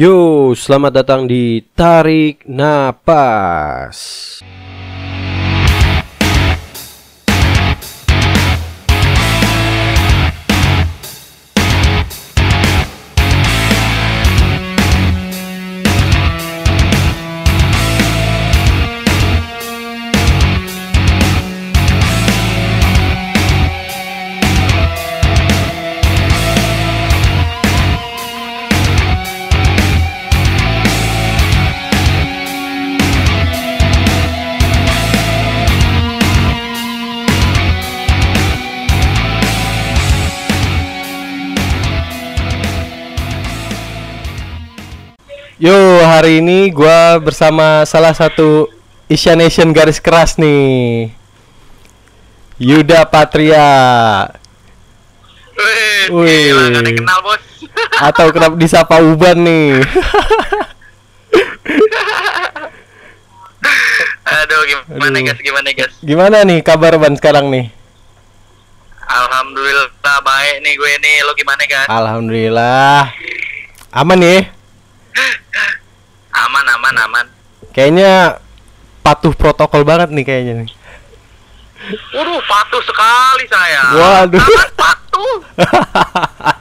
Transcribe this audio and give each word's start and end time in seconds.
Yo, 0.00 0.56
selamat 0.56 1.04
datang 1.04 1.28
di 1.28 1.60
Tarik 1.76 2.48
Napas. 2.48 4.00
Hari 46.10 46.42
ini 46.42 46.74
gua 46.74 47.22
bersama 47.22 47.86
salah 47.86 48.10
satu 48.10 48.66
Asia 49.06 49.38
Nation 49.38 49.70
garis 49.70 50.02
keras 50.02 50.34
nih. 50.34 51.14
Yuda 52.60 53.08
Patria 53.08 53.64
Wih, 55.60 56.12
Wih. 56.12 56.52
gila, 56.52 56.80
kenal 56.84 57.18
bos. 57.24 57.40
atau 58.10 58.32
kerap 58.32 58.56
disapa 58.56 59.00
Uban 59.00 59.38
nih. 59.44 59.80
Aduh, 64.30 64.62
gimana 64.66 65.18
Aduh. 65.20 65.26
guys, 65.26 65.40
gimana 65.42 65.68
guys? 65.74 65.94
Gimana 66.00 66.36
nih 66.46 66.58
kabar 66.64 66.96
Ban 66.96 67.14
sekarang 67.18 67.50
nih? 67.52 67.68
Alhamdulillah 69.10 69.90
baik 70.22 70.56
nih 70.62 70.72
gue 70.78 70.92
nih, 71.02 71.16
lo 71.26 71.34
gimana 71.34 71.62
guys? 71.66 71.88
Alhamdulillah. 71.90 73.10
Aman 73.90 74.18
nih. 74.22 74.59
Aman, 76.40 76.64
aman, 76.64 76.94
aman. 77.04 77.26
Kayaknya 77.76 78.40
patuh 79.04 79.36
protokol 79.36 79.84
banget 79.84 80.08
nih 80.08 80.24
kayaknya 80.24 80.54
nih. 80.64 80.68
Waduh, 82.16 82.40
patuh 82.44 82.82
sekali 82.84 83.44
saya. 83.48 83.82
Waduh. 83.96 84.40
Sangat 84.40 84.70
patuh. 84.76 85.36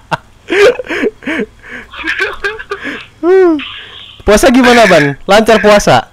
Puasa 4.26 4.48
gimana 4.54 4.86
Ban? 4.86 5.18
Lancar 5.26 5.58
puasa? 5.64 6.12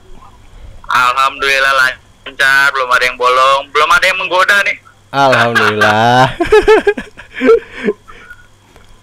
Alhamdulillah 0.86 1.72
lancar, 1.76 2.72
belum 2.72 2.88
ada 2.88 3.04
yang 3.04 3.18
bolong, 3.20 3.68
belum 3.74 3.90
ada 3.92 4.04
yang 4.06 4.18
menggoda 4.18 4.56
nih. 4.64 4.76
Alhamdulillah. 5.12 6.24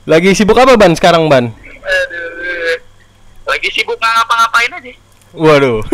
Lagi 0.12 0.36
sibuk 0.36 0.58
apa 0.58 0.76
Ban 0.76 0.96
sekarang 0.98 1.30
Ban? 1.30 1.52
Aduh. 1.54 2.93
Lagi 3.44 3.68
sibuk 3.72 4.00
nggak 4.00 4.14
ngapa-ngapain 4.24 4.72
aja. 4.72 4.94
Waduh. 5.34 5.82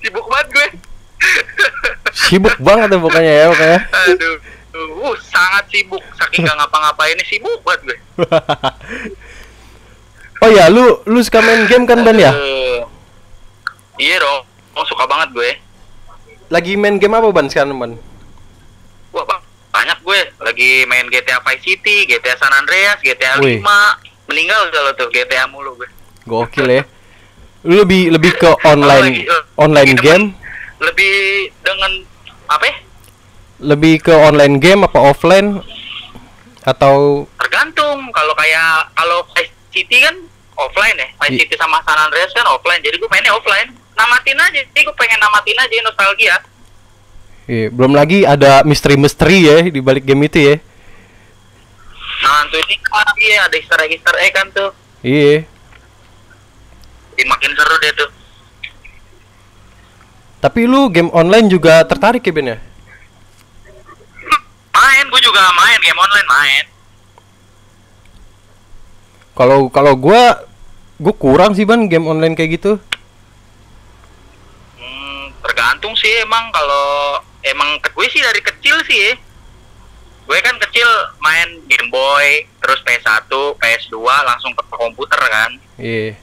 Sibuk 0.00 0.24
banget 0.32 0.48
gue. 0.48 0.68
sibuk 2.16 2.56
banget 2.56 2.88
ya 2.88 2.98
pokoknya 2.98 3.32
ya 3.36 3.44
pokoknya. 3.52 3.80
Aduh. 3.84 4.36
Uh, 4.70 5.14
sangat 5.28 5.64
sibuk. 5.68 6.00
Saking 6.16 6.48
nggak 6.48 6.56
ngapa-ngapain 6.56 7.20
sibuk 7.28 7.60
banget 7.60 7.92
gue. 7.92 7.98
oh 10.42 10.50
ya, 10.50 10.72
lu 10.72 11.04
lu 11.04 11.20
suka 11.20 11.44
main 11.44 11.68
game 11.68 11.84
kan 11.84 12.00
Ban 12.00 12.16
ya? 12.16 12.32
Iya 14.00 14.16
dong. 14.24 14.48
Oh, 14.72 14.86
suka 14.88 15.04
banget 15.04 15.36
gue. 15.36 15.50
Lagi 16.48 16.80
main 16.80 16.96
game 16.96 17.12
apa 17.12 17.28
Ban 17.28 17.52
sekarang 17.52 17.76
Ban? 17.76 17.92
Wah, 19.12 19.24
bang, 19.28 19.42
banyak 19.68 19.98
gue. 20.00 20.20
Lagi 20.40 20.88
main 20.88 21.12
GTA 21.12 21.44
Vice 21.44 21.60
City, 21.60 22.08
GTA 22.08 22.40
San 22.40 22.56
Andreas, 22.56 23.04
GTA 23.04 23.36
Wih. 23.44 23.60
5. 23.60 24.09
Meninggal 24.30 24.70
kalau 24.70 24.90
tuh 24.94 25.10
GTA 25.10 25.50
mulu 25.50 25.74
gue. 25.74 25.88
Gokil 26.24 26.70
ya. 26.70 26.82
Lu 27.66 27.82
lebih 27.82 28.14
lebih 28.14 28.32
ke 28.38 28.50
online 28.62 29.10
lagi, 29.10 29.22
online 29.58 29.90
lagi 29.90 29.94
game, 29.98 30.24
Lebih 30.80 31.12
dengan 31.60 31.92
apa 32.46 32.64
ya? 32.64 32.76
lebih 33.60 34.00
ke 34.00 34.14
online 34.16 34.56
game 34.56 34.88
apa 34.88 34.96
offline 34.96 35.60
atau 36.64 37.28
Tergantung. 37.36 38.08
Kalau 38.08 38.32
kayak 38.32 38.88
kalau 38.96 39.20
Vice 39.36 39.52
City 39.68 40.00
kan 40.00 40.16
offline 40.56 40.96
ya. 40.96 41.08
Vice 41.20 41.44
City 41.44 41.54
sama 41.60 41.82
San 41.84 41.98
Andreas 41.98 42.32
kan 42.32 42.46
offline. 42.48 42.80
Jadi 42.80 42.96
gue 42.96 43.10
mainnya 43.12 43.36
offline. 43.36 43.68
Namatin 43.92 44.40
aja. 44.40 44.60
Jadi 44.64 44.80
gue 44.80 44.96
pengen 44.96 45.20
namatin 45.20 45.58
aja 45.60 45.74
nostalgia. 45.84 46.36
Iya, 47.44 47.66
belum 47.74 47.92
lagi 47.98 48.22
ada 48.22 48.62
misteri-misteri 48.62 49.38
ya 49.44 49.58
di 49.66 49.80
balik 49.82 50.06
game 50.06 50.24
itu 50.24 50.38
ya. 50.38 50.56
Nah, 52.20 52.44
tuh 52.52 52.60
ini 52.60 52.76
kan 52.84 53.08
iya 53.16 53.48
ada 53.48 53.56
easter 53.56 53.80
egg 53.80 53.96
easter 53.96 54.16
egg 54.20 54.32
kan 54.36 54.46
tuh. 54.52 54.70
Iya. 55.00 55.48
Jadi 57.16 57.24
makin 57.28 57.52
seru 57.56 57.76
deh 57.80 57.92
tuh. 57.96 58.10
Tapi 60.40 60.60
lu 60.64 60.88
game 60.88 61.12
online 61.12 61.52
juga 61.52 61.84
tertarik 61.84 62.24
ya 62.24 62.32
Ben 62.32 62.52
ya? 62.56 62.58
Main, 64.72 65.04
gue 65.12 65.20
juga 65.20 65.44
main 65.52 65.80
game 65.84 66.00
online 66.00 66.28
main. 66.28 66.64
Kalau 69.36 69.68
kalau 69.72 69.96
gua 69.96 70.44
gua 71.00 71.14
kurang 71.16 71.52
sih 71.56 71.64
Ban 71.68 71.88
game 71.88 72.08
online 72.08 72.36
kayak 72.36 72.60
gitu. 72.60 72.80
Hmm, 74.76 75.32
tergantung 75.44 75.96
sih 75.96 76.12
emang 76.24 76.48
kalau 76.52 77.20
emang 77.44 77.80
ke- 77.80 77.92
gue 77.92 78.06
sih 78.08 78.20
dari 78.20 78.40
kecil 78.40 78.76
sih 78.88 78.96
ya. 78.96 79.12
Gue 80.30 80.38
kan 80.46 80.54
kecil 80.62 80.86
main 81.18 81.58
Game 81.66 81.90
Boy, 81.90 82.46
terus 82.62 82.78
PS1, 82.86 83.26
PS2 83.58 83.98
langsung 83.98 84.54
ke 84.54 84.62
komputer 84.70 85.18
kan. 85.18 85.50
Iya. 85.74 86.14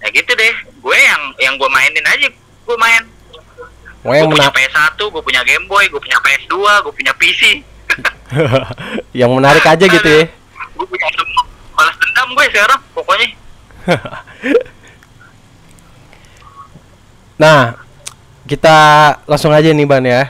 Ya 0.00 0.08
gitu 0.08 0.32
deh. 0.32 0.54
Gue 0.80 0.96
yang 0.96 1.28
yang 1.36 1.54
gue 1.60 1.68
mainin 1.68 2.00
aja, 2.00 2.32
gue 2.32 2.76
main. 2.80 3.04
Mau 4.00 4.16
yang 4.16 4.24
gue 4.24 4.40
punya 4.40 4.48
mena- 4.48 4.56
PS1, 4.56 4.96
gue 4.96 5.20
punya 5.20 5.44
Game 5.44 5.68
Boy, 5.68 5.84
gue 5.92 6.00
punya 6.00 6.16
PS2, 6.16 6.56
gue 6.80 6.92
punya 6.96 7.12
PC. 7.12 7.60
yang 9.20 9.28
menarik 9.36 9.68
aja 9.68 9.84
gitu 9.84 10.08
ya. 10.08 10.24
gue 10.80 10.86
punya 10.88 11.08
semua. 11.12 11.44
Balas 11.76 11.96
dendam 12.00 12.28
gue 12.32 12.46
sekarang, 12.48 12.80
pokoknya. 12.96 13.28
Nah, 17.40 17.72
kita 18.44 18.76
langsung 19.24 19.48
aja 19.48 19.72
nih 19.72 19.88
Ban 19.88 20.04
ya. 20.04 20.28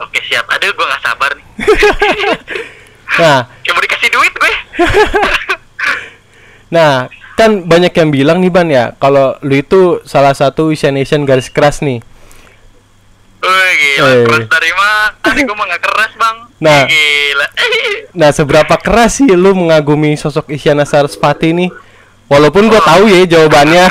Oke 0.00 0.20
siap. 0.24 0.48
Aduh, 0.48 0.72
gue 0.72 0.86
gak 0.86 1.02
sabar 1.04 1.30
nih. 1.34 1.46
Nah, 3.10 3.42
Kayak 3.60 3.74
mau 3.74 3.82
dikasih 3.82 4.10
duit 4.14 4.32
gue. 4.32 4.52
nah 6.70 7.10
kan 7.34 7.66
banyak 7.66 7.90
yang 7.90 8.08
bilang 8.08 8.38
nih 8.38 8.48
Ban 8.48 8.68
ya, 8.70 8.94
kalau 8.96 9.34
lu 9.42 9.58
itu 9.58 9.98
salah 10.06 10.30
satu 10.30 10.70
Asian 10.70 10.94
Nation 10.94 11.26
garis 11.26 11.50
keras 11.50 11.82
nih. 11.82 11.98
Wih 13.42 13.72
gila, 13.74 14.08
Eh. 14.14 14.24
keras 14.24 14.46
dari 14.46 14.72
mana? 14.72 15.10
Tadi 15.26 15.40
gue 15.42 15.56
mah 15.56 15.66
gak 15.66 15.82
keras 15.82 16.12
bang 16.14 16.36
Nah. 16.62 16.82
Gila 16.86 17.46
Nah, 18.20 18.30
seberapa 18.30 18.74
keras 18.78 19.18
sih 19.18 19.26
lu 19.26 19.58
mengagumi 19.58 20.14
sosok 20.14 20.54
Isyana 20.54 20.86
Sarasvati 20.86 21.50
nih? 21.50 21.70
Walaupun 22.30 22.70
gua 22.70 22.78
tahu 22.78 23.10
ya 23.10 23.26
jawabannya. 23.26 23.90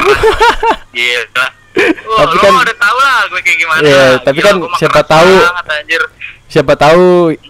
Gila 0.96 1.59
Wah, 2.06 2.26
lu 2.26 2.40
kan- 2.40 2.56
udah 2.60 2.78
tau 2.78 2.98
lah 2.98 3.20
gue 3.26 3.40
kayak 3.40 3.58
gimana 3.58 3.82
Iya, 3.82 4.06
tapi 4.20 4.40
kan 4.40 4.56
gua 4.58 4.68
mah 4.68 4.78
siapa 4.78 5.00
keras 5.00 5.12
tahu- 5.12 5.40
banget, 5.42 5.66
anjir. 5.74 6.02
Siapa 6.50 6.74
tahu 6.76 7.04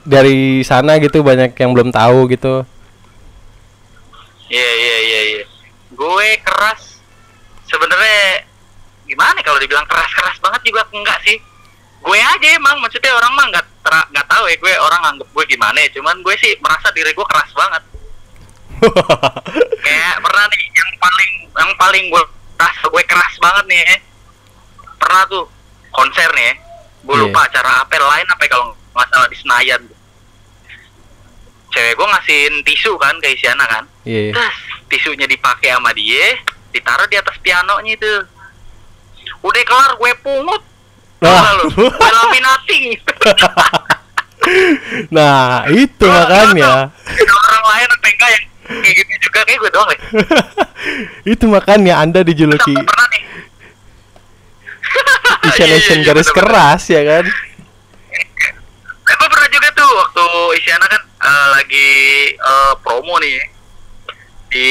dari 0.03 0.39
sana 0.61 0.97
gitu 0.97 1.21
banyak 1.21 1.51
yang 1.53 1.71
belum 1.71 1.89
tahu 1.89 2.27
gitu. 2.27 2.67
Iya 4.47 4.69
iya 4.75 4.97
iya 4.99 5.21
iya 5.29 5.43
Gue 5.91 6.27
keras 6.39 6.97
Sebenarnya 7.63 8.41
Gimana 9.05 9.37
ya 9.37 9.45
kalau 9.45 9.57
dibilang 9.57 9.85
keras-keras 9.85 10.37
banget 10.39 10.61
juga 10.65 10.81
enggak 10.89 11.21
sih 11.21 11.37
Gue 11.99 12.17
aja 12.17 12.47
emang 12.51 12.81
Maksudnya 12.81 13.13
orang 13.13 13.29
mah 13.31 13.45
nggak 13.47 13.65
nggak 14.09 14.27
tahu 14.27 14.45
ya 14.45 14.55
gue 14.55 14.73
orang 14.75 15.01
anggap 15.03 15.29
gue 15.29 15.45
gimana 15.47 15.77
ya 15.77 15.89
Cuman 15.91 16.17
gue 16.19 16.33
sih 16.35 16.57
merasa 16.57 16.89
diri 16.91 17.09
gue 17.09 17.23
keras 17.23 17.53
banget 17.53 17.83
kayak 19.79 20.15
pernah 20.19 20.45
nih 20.47 20.63
yang 20.71 20.91
paling 20.97 21.31
yang 21.51 21.71
paling 21.75 22.03
gue 22.07 22.23
rasa 22.55 22.85
gue 22.85 23.03
keras 23.03 23.33
banget 23.37 23.65
nih 23.67 23.79
ya. 23.81 23.97
Pernah 24.99 25.23
tuh 25.25 25.45
konser 25.89 26.29
nih 26.31 26.45
ya. 26.45 26.53
gue 26.99 27.15
Iya. 27.15 27.23
lupa 27.25 27.39
acara 27.41 27.71
apa 27.81 27.95
lain 27.95 28.27
apa 28.27 28.41
ya, 28.41 28.49
kalau 28.51 28.65
nggak 28.91 29.07
salah 29.07 29.27
di 29.27 29.37
Senayan 29.37 29.81
cewek 31.69 31.93
gue 31.93 32.07
ngasihin 32.07 32.53
tisu 32.61 32.91
kan 32.95 33.15
ke 33.17 33.31
Isyana 33.31 33.65
kan 33.65 33.83
Iya. 34.03 34.33
terus 34.33 34.55
tisunya 34.87 35.25
dipakai 35.25 35.71
sama 35.71 35.93
dia 35.93 36.35
ditaruh 36.69 37.05
di 37.05 37.15
atas 37.15 37.37
pianonya 37.39 37.93
itu 37.93 38.11
udah 39.39 39.63
kelar 39.63 39.91
gue 39.95 40.11
pungut. 40.19 40.61
Lalu, 41.19 41.65
gue 41.99 42.09
laminating 42.13 42.83
nah, 45.11 45.67
itu 45.67 45.99
nggak 45.99 46.25
makanya. 46.25 46.89
ada 46.95 47.33
orang 47.35 47.63
lain 47.65 47.87
apa 47.89 48.07
enggak 48.07 48.29
yang 48.29 48.43
kayak 48.79 48.95
gitu 48.95 49.13
juga 49.21 49.39
kayak 49.43 49.59
gue 49.59 49.69
doang 49.69 49.89
deh 49.89 49.99
itu 51.33 51.45
makanya 51.45 51.93
anda 51.99 52.21
dijuluki 52.21 52.71
pernah 52.71 53.07
Asian 55.41 55.55
Iya, 55.61 55.65
iya, 55.67 55.77
Asian 55.77 55.99
iya, 55.99 56.05
garis 56.05 56.27
bener-bener. 56.27 56.47
keras 56.47 56.83
ya 56.87 57.01
kan 57.03 57.25
gue 59.09 59.27
pernah 59.27 59.49
juga 59.49 59.67
tuh 59.73 59.89
waktu 59.91 60.25
Isyana 60.55 60.85
kan 60.85 61.01
eh, 61.01 61.47
lagi 61.51 61.89
eh, 62.31 62.73
promo 62.79 63.15
nih 63.17 63.37
di 64.49 64.67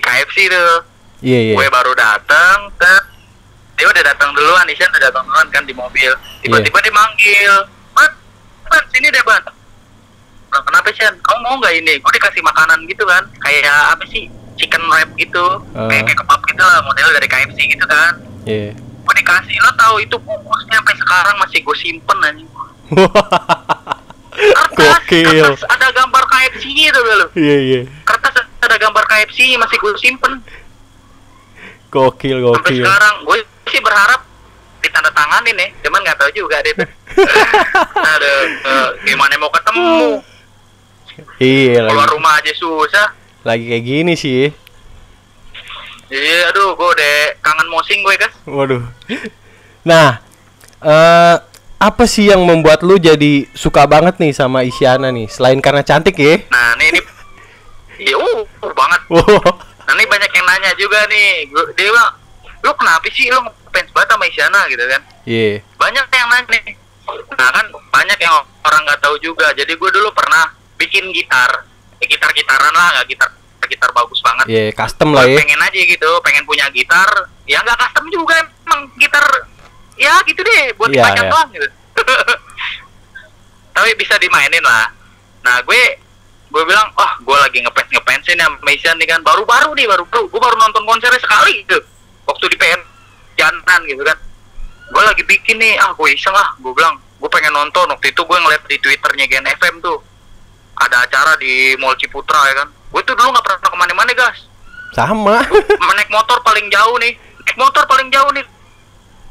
KFC 0.00 0.48
tuh. 0.48 0.82
iya 1.20 1.38
iya 1.44 1.54
Gue 1.54 1.66
baru 1.68 1.92
datang 1.92 2.66
kan. 2.74 3.02
Dia 3.74 3.86
udah 3.86 4.02
datang 4.04 4.30
duluan, 4.32 4.66
Isyana 4.66 4.90
udah 4.92 5.06
datang 5.06 5.24
duluan 5.24 5.48
kan 5.48 5.62
di 5.62 5.72
mobil. 5.72 6.10
Tiba-tiba 6.40 6.78
dia 6.80 6.90
manggil, 6.90 7.52
"Ban, 7.90 8.10
ban 8.66 8.82
sini 8.90 9.06
deh, 9.06 9.22
Ban." 9.22 9.38
Nah, 10.50 10.60
kenapa 10.60 10.90
Shan? 10.90 11.14
Kamu 11.16 11.38
mau 11.40 11.54
nggak 11.56 11.74
ini? 11.76 11.94
Gue 11.96 12.12
dikasih 12.12 12.42
makanan 12.42 12.82
gitu 12.84 13.04
kan, 13.04 13.22
kayak 13.38 13.62
apa 13.90 14.02
sih? 14.06 14.26
Chicken 14.56 14.82
wrap 14.84 15.08
gitu, 15.14 15.46
Ah. 15.72 15.86
kayak 15.86 16.10
kebab 16.10 16.40
gitu 16.42 16.60
lah, 16.60 16.82
model 16.82 17.08
dari 17.12 17.26
KFC 17.26 17.58
gitu 17.68 17.86
kan. 17.86 18.12
iya 18.42 18.74
Gue 19.00 19.14
dikasih, 19.16 19.56
lo 19.60 19.72
tahu 19.74 19.94
itu 20.04 20.16
bungkusnya 20.20 20.76
sampai 20.78 20.96
sekarang 21.00 21.34
masih 21.40 21.58
gue 21.64 21.76
simpen 21.76 22.18
anjing. 22.22 22.48
kertas, 24.40 25.04
Gokil. 25.04 25.26
kertas 25.44 25.62
ada 25.68 25.86
gambar 25.92 26.22
KFC 26.26 26.64
itu 26.70 27.00
lo 27.00 27.26
iya 27.36 27.56
iya. 27.60 27.80
Kertas 28.06 28.34
ada 28.60 28.76
gambar 28.78 29.04
KFC 29.06 29.58
masih 29.58 29.76
gue 29.76 29.92
simpen. 30.00 30.32
Gokil 31.90 32.38
sampai 32.38 32.54
gokil. 32.70 32.84
sekarang 32.86 33.14
gue 33.26 33.38
sih 33.70 33.80
berharap 33.82 34.20
ditandatanganin 34.80 35.56
ya 35.58 35.68
cuman 35.86 36.00
nggak 36.06 36.18
tahu 36.18 36.30
juga 36.32 36.56
deh. 36.62 36.74
Tuh. 36.78 36.88
aduh 38.14 38.40
eh, 38.46 38.88
gimana 39.04 39.34
mau 39.36 39.50
ketemu? 39.52 40.22
Iya 41.36 41.90
keluar 41.90 42.08
lagi 42.08 42.14
rumah 42.16 42.32
aja 42.38 42.52
susah. 42.54 43.08
Lagi 43.44 43.64
kayak 43.66 43.84
gini 43.84 44.12
sih 44.16 44.52
iya 46.10 46.50
aduh 46.50 46.74
gue 46.74 46.88
udah 46.90 47.14
kangen 47.38 47.68
mosing 47.70 48.02
gue 48.02 48.14
guys 48.18 48.34
waduh. 48.46 48.82
Nah 49.86 50.18
eh 50.82 51.36
apa 51.80 52.04
sih 52.04 52.28
yang 52.28 52.44
membuat 52.44 52.84
lu 52.84 53.00
jadi 53.00 53.48
suka 53.56 53.88
banget 53.88 54.20
nih 54.20 54.36
sama 54.36 54.60
Isyana 54.66 55.08
nih 55.08 55.30
selain 55.32 55.62
karena 55.64 55.80
cantik 55.80 56.18
ya? 56.18 56.44
Nah 56.52 56.76
ini 56.76 56.92
ini 56.92 57.00
iya 58.10 58.16
uh, 58.18 58.44
uh, 58.44 58.72
banget. 58.74 59.00
Wow 59.08 59.40
nah 59.88 59.92
ini 59.98 60.04
banyak 60.06 60.30
yang 60.30 60.46
nanya 60.46 60.70
juga 60.78 61.02
nih. 61.10 61.50
Gua- 61.50 61.70
dia 61.74 61.90
bilang 61.90 62.12
lu 62.60 62.70
kenapa 62.76 63.06
sih 63.10 63.26
lu 63.32 63.40
ngefans 63.40 63.90
banget 63.90 64.08
sama 64.12 64.24
Isyana? 64.28 64.60
Gitu 64.68 64.84
kan. 64.84 65.00
Iya. 65.24 65.64
Banyak 65.80 66.04
yang 66.12 66.28
nanya 66.28 66.46
nih. 66.52 66.74
Nah 67.38 67.48
kan 67.50 67.66
banyak 67.90 68.18
yang 68.20 68.34
orang 68.66 68.80
nggak 68.86 69.00
tahu 69.02 69.16
juga. 69.18 69.50
Jadi 69.56 69.72
gue 69.74 69.90
dulu 69.90 70.12
pernah 70.14 70.52
bikin 70.76 71.08
gitar. 71.10 71.66
Ya, 72.00 72.06
gitar 72.08 72.30
gitaran 72.32 72.72
lah 72.72 72.88
nggak 72.96 73.08
gitar 73.12 73.28
gitar 73.70 73.90
bagus 73.94 74.18
banget. 74.20 74.44
Iya 74.50 74.62
custom 74.74 75.14
Gua 75.14 75.22
lah 75.22 75.24
ya. 75.30 75.38
Pengen 75.38 75.60
aja 75.62 75.78
gitu 75.78 76.10
pengen 76.26 76.42
punya 76.42 76.66
gitar. 76.74 77.10
Ya 77.46 77.62
nggak 77.62 77.78
custom 77.78 78.04
juga 78.10 78.34
emang 78.66 78.90
gitar. 78.98 79.24
Ya 79.94 80.18
gitu 80.26 80.40
deh 80.42 80.74
buat 80.74 80.90
Iya, 80.90 81.06
dipajang 81.06 81.26
iya. 81.26 81.32
doang 81.32 81.48
gitu. 81.54 81.68
Tapi 83.76 83.90
bisa 83.94 84.14
dimainin 84.18 84.64
lah. 84.64 84.90
Nah 85.46 85.62
gue 85.62 85.82
gue 86.50 86.62
bilang 86.66 86.90
oh 86.98 87.12
gue 87.22 87.36
lagi 87.38 87.62
ngefans 87.62 87.90
ngefans 87.94 88.26
ini 88.34 88.42
sama 88.42 88.70
Isyan 88.74 88.96
nih 88.98 89.08
kan. 89.08 89.20
Baru-baru 89.22 89.70
nih 89.78 89.86
baru 89.86 90.04
baru 90.10 90.26
gue 90.26 90.40
baru 90.42 90.56
nonton 90.58 90.82
konsernya 90.82 91.22
sekali 91.22 91.62
gitu. 91.62 91.78
Waktu 92.26 92.44
di 92.50 92.56
PN 92.58 92.80
jantan 93.38 93.86
gitu 93.86 94.02
kan. 94.02 94.18
Gue 94.90 95.02
lagi 95.06 95.22
bikin 95.22 95.62
nih 95.62 95.78
ah 95.78 95.94
gue 95.94 96.08
iseng 96.10 96.34
ah. 96.34 96.50
Gue 96.58 96.74
bilang 96.74 96.98
gue 96.98 97.30
pengen 97.30 97.54
nonton. 97.54 97.86
Waktu 97.94 98.10
itu 98.10 98.20
gue 98.26 98.38
ngeliat 98.42 98.66
di 98.66 98.76
twitternya 98.82 99.30
Gen 99.30 99.46
FM 99.46 99.78
tuh. 99.78 100.02
Ada 100.80 101.04
acara 101.04 101.36
di 101.36 101.76
Mall 101.76 101.92
Ciputra 102.00 102.40
ya 102.48 102.64
kan 102.64 102.79
gue 102.90 103.02
tuh 103.06 103.14
dulu 103.14 103.28
nggak 103.30 103.44
pernah 103.46 103.58
ke 103.62 103.78
mana-mana 103.78 104.12
guys. 104.14 104.40
Sama. 104.90 105.38
Naik 106.00 106.10
motor 106.10 106.38
paling 106.42 106.66
jauh 106.72 106.96
nih. 106.98 107.12
Naik 107.14 107.56
motor 107.58 107.82
paling 107.86 108.08
jauh 108.10 108.30
nih. 108.34 108.44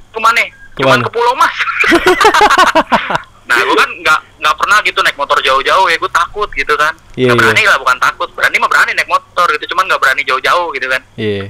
Ke 0.09 0.19
mana? 0.21 0.43
Cuman 0.77 0.77
Ke 0.77 0.81
mana? 0.85 1.03
ke 1.03 1.11
Pulau 1.11 1.33
Mas. 1.35 1.55
Nah 3.49 3.57
gue 3.65 3.73
kan 3.81 3.89
nggak 3.89 4.19
nggak 4.45 4.55
pernah 4.61 4.77
gitu 4.85 5.01
naik 5.01 5.17
motor 5.17 5.41
jauh-jauh 5.41 5.89
ya. 5.89 5.97
Gue 5.97 6.11
takut 6.13 6.45
gitu 6.53 6.69
kan. 6.77 6.93
Iya, 7.17 7.33
nggak 7.33 7.41
berani 7.41 7.61
iya. 7.65 7.71
lah 7.73 7.77
bukan 7.81 7.97
takut. 7.97 8.29
Berani 8.37 8.61
mah 8.61 8.69
berani 8.69 8.93
naik 8.93 9.09
motor 9.09 9.47
gitu. 9.57 9.73
Cuman 9.73 9.89
nggak 9.89 9.97
berani 9.97 10.21
jauh-jauh 10.21 10.69
gitu 10.77 10.85
kan. 10.85 11.01
Iya. 11.17 11.49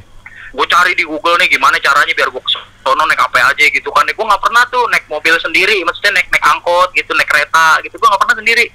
Gue 0.56 0.66
cari 0.72 0.96
di 0.96 1.04
Google 1.04 1.36
nih 1.44 1.52
gimana 1.52 1.76
caranya 1.84 2.16
biar 2.16 2.32
gue 2.32 2.42
sono 2.80 3.04
naik 3.04 3.20
apa 3.20 3.52
aja 3.52 3.66
gitu 3.68 3.92
kan. 3.92 4.08
Gue 4.08 4.26
nggak 4.26 4.40
pernah 4.42 4.64
tuh 4.72 4.88
naik 4.88 5.12
mobil 5.12 5.36
sendiri. 5.44 5.84
Maksudnya 5.84 6.24
naik 6.24 6.32
naik 6.32 6.46
angkot 6.48 6.90
gitu 6.96 7.12
naik 7.20 7.28
kereta 7.28 7.84
gitu. 7.84 8.00
Gue 8.00 8.08
nggak 8.08 8.22
pernah 8.24 8.38
sendiri 8.40 8.66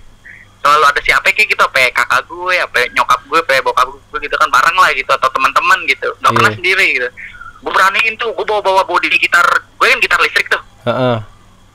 selalu 0.65 0.85
ada 0.89 1.01
siapa 1.05 1.29
kayak 1.29 1.45
gitu 1.53 1.61
apa 1.61 1.93
kakak 1.93 2.25
gue 2.25 2.55
apa 2.57 2.89
nyokap 2.97 3.21
gue 3.29 3.37
apa 3.37 3.61
bokap 3.61 3.85
gue 3.93 4.19
gitu 4.25 4.33
kan 4.41 4.49
bareng 4.49 4.77
lah 4.81 4.89
gitu 4.97 5.13
atau 5.13 5.29
teman-teman 5.29 5.77
gitu. 5.85 6.09
Nggak 6.25 6.33
pernah 6.33 6.49
Iya. 6.49 6.57
sendiri 6.57 6.87
gitu. 6.97 7.09
Gue 7.61 7.73
beraniin 7.77 8.15
tuh 8.17 8.33
gue 8.33 8.47
bawa 8.49 8.65
bawa 8.65 8.83
body 8.89 9.13
gitar. 9.21 9.45
Gue 9.77 9.93
kan 9.93 10.01
gitar 10.01 10.17
listrik 10.25 10.49
tuh. 10.49 10.63
Heeh. 10.89 11.17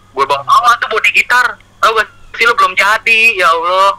gue 0.09 0.25
bawa 0.25 0.41
bawa 0.41 0.73
tuh 0.81 0.89
body 0.89 1.13
gitar. 1.13 1.53
Tau 1.77 1.93
gak 1.93 2.09
sih 2.33 2.49
lu 2.49 2.57
belum 2.57 2.73
jadi 2.73 3.21
ya 3.37 3.45
Allah. 3.53 3.93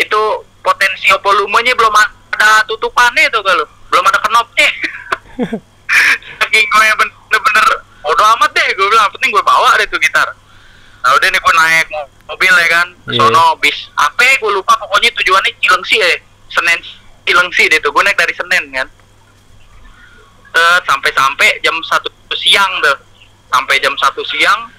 Itu 0.00 0.20
potensi 0.64 1.12
volumenya 1.20 1.76
belum 1.76 1.92
ada 1.92 2.64
tutupannya 2.64 3.28
tuh 3.28 3.44
kalau 3.44 3.68
belum 3.92 4.04
ada 4.08 4.18
knopnya. 4.24 4.68
Saking 6.40 6.66
gue 6.66 6.84
yang 6.88 6.96
bener-bener 6.96 7.66
bodo 8.00 8.24
amat 8.40 8.48
deh 8.56 8.68
gue 8.72 8.86
bilang. 8.88 9.12
Penting 9.12 9.28
gue 9.28 9.44
bawa 9.44 9.76
deh 9.76 9.84
tuh 9.92 10.00
gitar 10.00 10.32
nah 11.04 11.12
udah 11.12 11.28
nih 11.28 11.36
gue 11.36 11.54
naik 11.54 11.86
mo- 11.90 12.08
mobil 12.26 12.48
ya 12.50 12.68
kan 12.72 12.88
Iya. 13.06 13.20
sono 13.20 13.44
bis. 13.58 13.76
Apa 13.94 14.16
ya, 14.18 14.34
gue 14.34 14.50
lupa 14.50 14.72
pokoknya 14.74 15.12
tujuannya 15.12 15.52
Cilengsi 15.58 16.00
ya 16.00 16.08
Senen 16.48 16.80
Cilengsi 17.22 17.68
deh 17.68 17.76
tuh. 17.78 17.92
Gue 17.92 18.00
naik 18.00 18.16
dari 18.16 18.32
Senen 18.32 18.64
kan. 18.70 18.88
Sampai-sampai 20.82 21.60
jam 21.60 21.76
satu 21.82 22.08
siang 22.32 22.72
tuh. 22.80 22.96
Sampai 23.48 23.76
jam 23.78 23.92
satu 23.94 24.24
siang. 24.24 24.70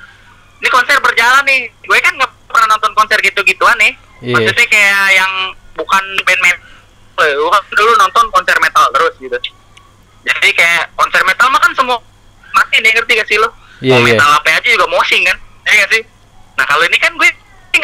Ini 0.57 0.67
konser 0.67 0.97
berjalan 0.97 1.45
nih. 1.45 1.69
Gue 1.83 1.99
kan 1.99 2.15
nggak 2.15 2.31
pernah 2.47 2.73
nonton 2.73 2.91
konser 2.93 3.21
gitu-gituan 3.21 3.77
nih. 3.77 3.93
Iya. 4.17 4.31
maksudnya 4.31 4.65
kayak 4.65 5.07
yang 5.13 5.31
bukan 5.75 6.03
band 6.23 6.41
metal. 6.41 6.63
Gue 7.19 7.51
kan 7.51 7.63
dulu 7.69 7.91
nonton 7.95 8.25
konser 8.31 8.57
metal 8.57 8.85
terus 8.89 9.13
gitu. 9.19 9.37
Jadi 10.25 10.49
kayak 10.51 10.89
konser 10.95 11.21
metal 11.21 11.45
mah 11.47 11.59
kan 11.59 11.75
semua 11.75 11.99
mati 12.49 12.79
nih 12.79 12.89
ngerti 12.89 13.13
gak 13.13 13.27
sih 13.27 13.37
lo 13.37 13.51
Iya, 13.77 13.93
mau 13.93 14.01
iya. 14.01 14.07
metal 14.09 14.29
apa 14.31 14.47
aja 14.49 14.65
juga 14.65 14.87
mosing 14.87 15.21
kan? 15.21 15.37
Ya 15.61 15.83
gak 15.83 15.91
sih 15.91 16.01
nah 16.55 16.65
kalau 16.67 16.83
ini 16.87 16.97
kan 16.99 17.11
gue 17.15 17.29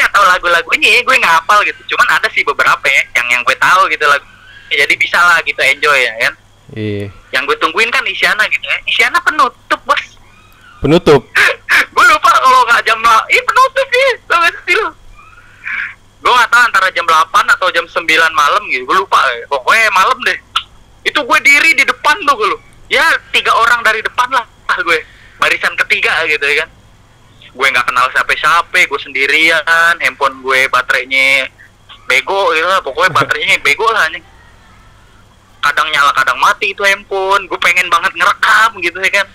nggak 0.02 0.18
tahu 0.18 0.24
lagu-lagunya 0.26 0.88
ya 0.98 1.00
gue 1.06 1.16
nggak 1.16 1.34
hafal 1.42 1.60
gitu. 1.62 1.94
Cuman 1.94 2.08
ada 2.18 2.28
sih 2.34 2.42
beberapa 2.42 2.82
ya 2.90 3.02
yang 3.14 3.26
yang 3.38 3.42
gue 3.46 3.56
tahu 3.56 3.86
gitu 3.86 4.04
lagu. 4.10 4.26
Jadi 4.72 4.94
bisa 4.96 5.20
lah 5.20 5.38
gitu 5.46 5.60
enjoy 5.60 5.98
ya 6.00 6.12
kan? 6.26 6.34
Iya. 6.74 7.06
Yang 7.30 7.42
gue 7.52 7.56
tungguin 7.62 7.90
kan 7.92 8.02
Isyana 8.02 8.44
gitu 8.50 8.64
ya. 8.64 8.78
Isyana 8.88 9.18
penutup 9.22 9.80
bos. 9.86 10.02
Penutup? 10.82 11.22
Gue 11.94 12.04
lupa 12.08 12.32
kalau 12.32 12.60
nggak 12.68 12.82
jam 12.84 12.98
lah 13.00 13.22
ih 13.30 13.42
penutup 13.46 13.86
sih 13.86 14.08
tau 14.26 14.40
gak 14.42 14.52
sih 14.66 14.76
lu 14.76 14.88
gue 16.22 16.32
nggak 16.32 16.50
tahu 16.54 16.62
antara 16.62 16.88
jam 16.94 17.06
8 17.06 17.54
atau 17.58 17.68
jam 17.74 17.86
9 17.86 18.02
malam 18.34 18.62
gitu 18.70 18.84
gue 18.86 18.96
lupa 18.98 19.18
eh. 19.38 19.46
pokoknya 19.46 19.88
malam 19.94 20.18
deh. 20.26 20.38
Itu 21.06 21.22
gue 21.22 21.38
diri 21.42 21.74
di 21.78 21.84
depan 21.86 22.14
tuh 22.26 22.34
gue 22.34 22.48
lu. 22.50 22.58
Ya 22.90 23.02
tiga 23.30 23.54
orang 23.54 23.82
dari 23.86 24.02
depan 24.02 24.30
lah 24.30 24.46
ah, 24.70 24.78
gue. 24.82 24.98
Barisan 25.38 25.74
ketiga 25.78 26.22
gitu 26.26 26.42
ya 26.42 26.66
kan 26.66 26.81
gue 27.52 27.66
nggak 27.68 27.84
kenal 27.84 28.08
siapa-siapa 28.16 28.88
gue 28.88 29.00
sendirian 29.00 29.60
handphone 30.00 30.40
gue 30.40 30.64
baterainya 30.72 31.48
bego 32.08 32.52
gitu 32.56 32.66
lah. 32.66 32.80
Pokoknya 32.80 33.12
baterainya 33.20 33.56
bego 33.60 33.84
lah 33.92 34.08
anjing. 34.08 34.24
Kadang 35.62 35.88
nyala 35.92 36.10
kadang 36.16 36.38
mati 36.40 36.72
itu 36.72 36.82
handphone. 36.82 37.44
Gue 37.46 37.60
pengen 37.60 37.86
banget 37.92 38.12
ngerekam 38.16 38.80
gitu 38.80 38.98
ya 38.98 39.22
kan. 39.22 39.26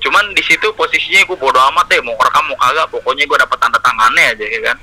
Cuman 0.00 0.32
di 0.32 0.42
situ 0.44 0.66
posisinya 0.74 1.24
gue 1.24 1.36
bodo 1.38 1.60
amat 1.72 1.86
deh 1.92 2.00
mau 2.00 2.16
rekam 2.16 2.48
mau 2.48 2.56
kagak. 2.58 2.88
Pokoknya 2.90 3.28
gue 3.28 3.38
dapet 3.38 3.58
tanda 3.60 3.78
tangannya 3.84 4.24
aja 4.34 4.46
ya 4.48 4.60
kan. 4.72 4.76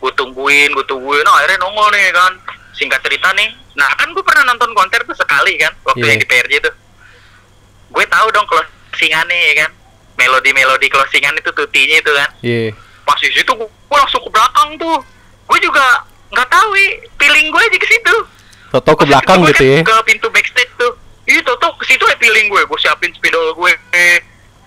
Gue 0.00 0.12
tungguin 0.16 0.72
gue 0.72 0.84
tungguin. 0.88 1.22
Nah, 1.24 1.40
akhirnya 1.40 1.60
nongol 1.60 1.92
nih 1.92 2.12
kan. 2.12 2.32
Singkat 2.76 3.00
cerita 3.04 3.32
nih. 3.36 3.48
Nah 3.76 3.88
kan 4.00 4.08
gue 4.12 4.24
pernah 4.24 4.48
nonton 4.48 4.72
konser 4.72 5.04
tuh 5.04 5.16
sekali 5.16 5.60
kan 5.60 5.72
waktu 5.84 6.00
Iya. 6.04 6.10
yang 6.16 6.20
di 6.24 6.28
PRJ 6.28 6.54
tuh. 6.64 6.74
Gue 7.92 8.04
tahu 8.08 8.26
dong 8.32 8.44
closingannya 8.48 9.38
ya 9.52 9.54
kan 9.64 9.70
melodi 10.16 10.50
melodi 10.56 10.88
closingan 10.88 11.36
itu 11.36 11.50
tutinya 11.52 11.96
itu 12.00 12.12
kan 12.12 12.30
iya 12.42 12.72
pas 13.06 13.18
di 13.22 13.30
situ 13.30 13.52
gue, 13.54 13.68
langsung 13.92 14.22
ke 14.24 14.30
belakang 14.32 14.74
tuh 14.80 14.98
gue 15.46 15.58
juga 15.62 16.02
nggak 16.34 16.48
tahu 16.50 16.66
wi 16.74 16.86
feeling 17.22 17.46
gue 17.54 17.62
aja 17.62 17.78
ke 17.78 17.88
situ 17.88 18.16
Toto 18.76 18.92
ke 18.98 19.04
belakang 19.06 19.46
gitu 19.48 19.64
ya 19.64 19.80
Ke 19.86 19.94
pintu 20.04 20.28
backstage 20.28 20.68
tuh. 20.76 20.92
Iya 21.26 21.42
tuh 21.42 21.56
ke 21.56 21.84
situ 21.88 22.04
ya 22.06 22.16
feeling 22.20 22.50
gue. 22.50 22.62
Gue 22.66 22.78
siapin 22.82 23.10
spidol 23.14 23.54
gue. 23.56 23.72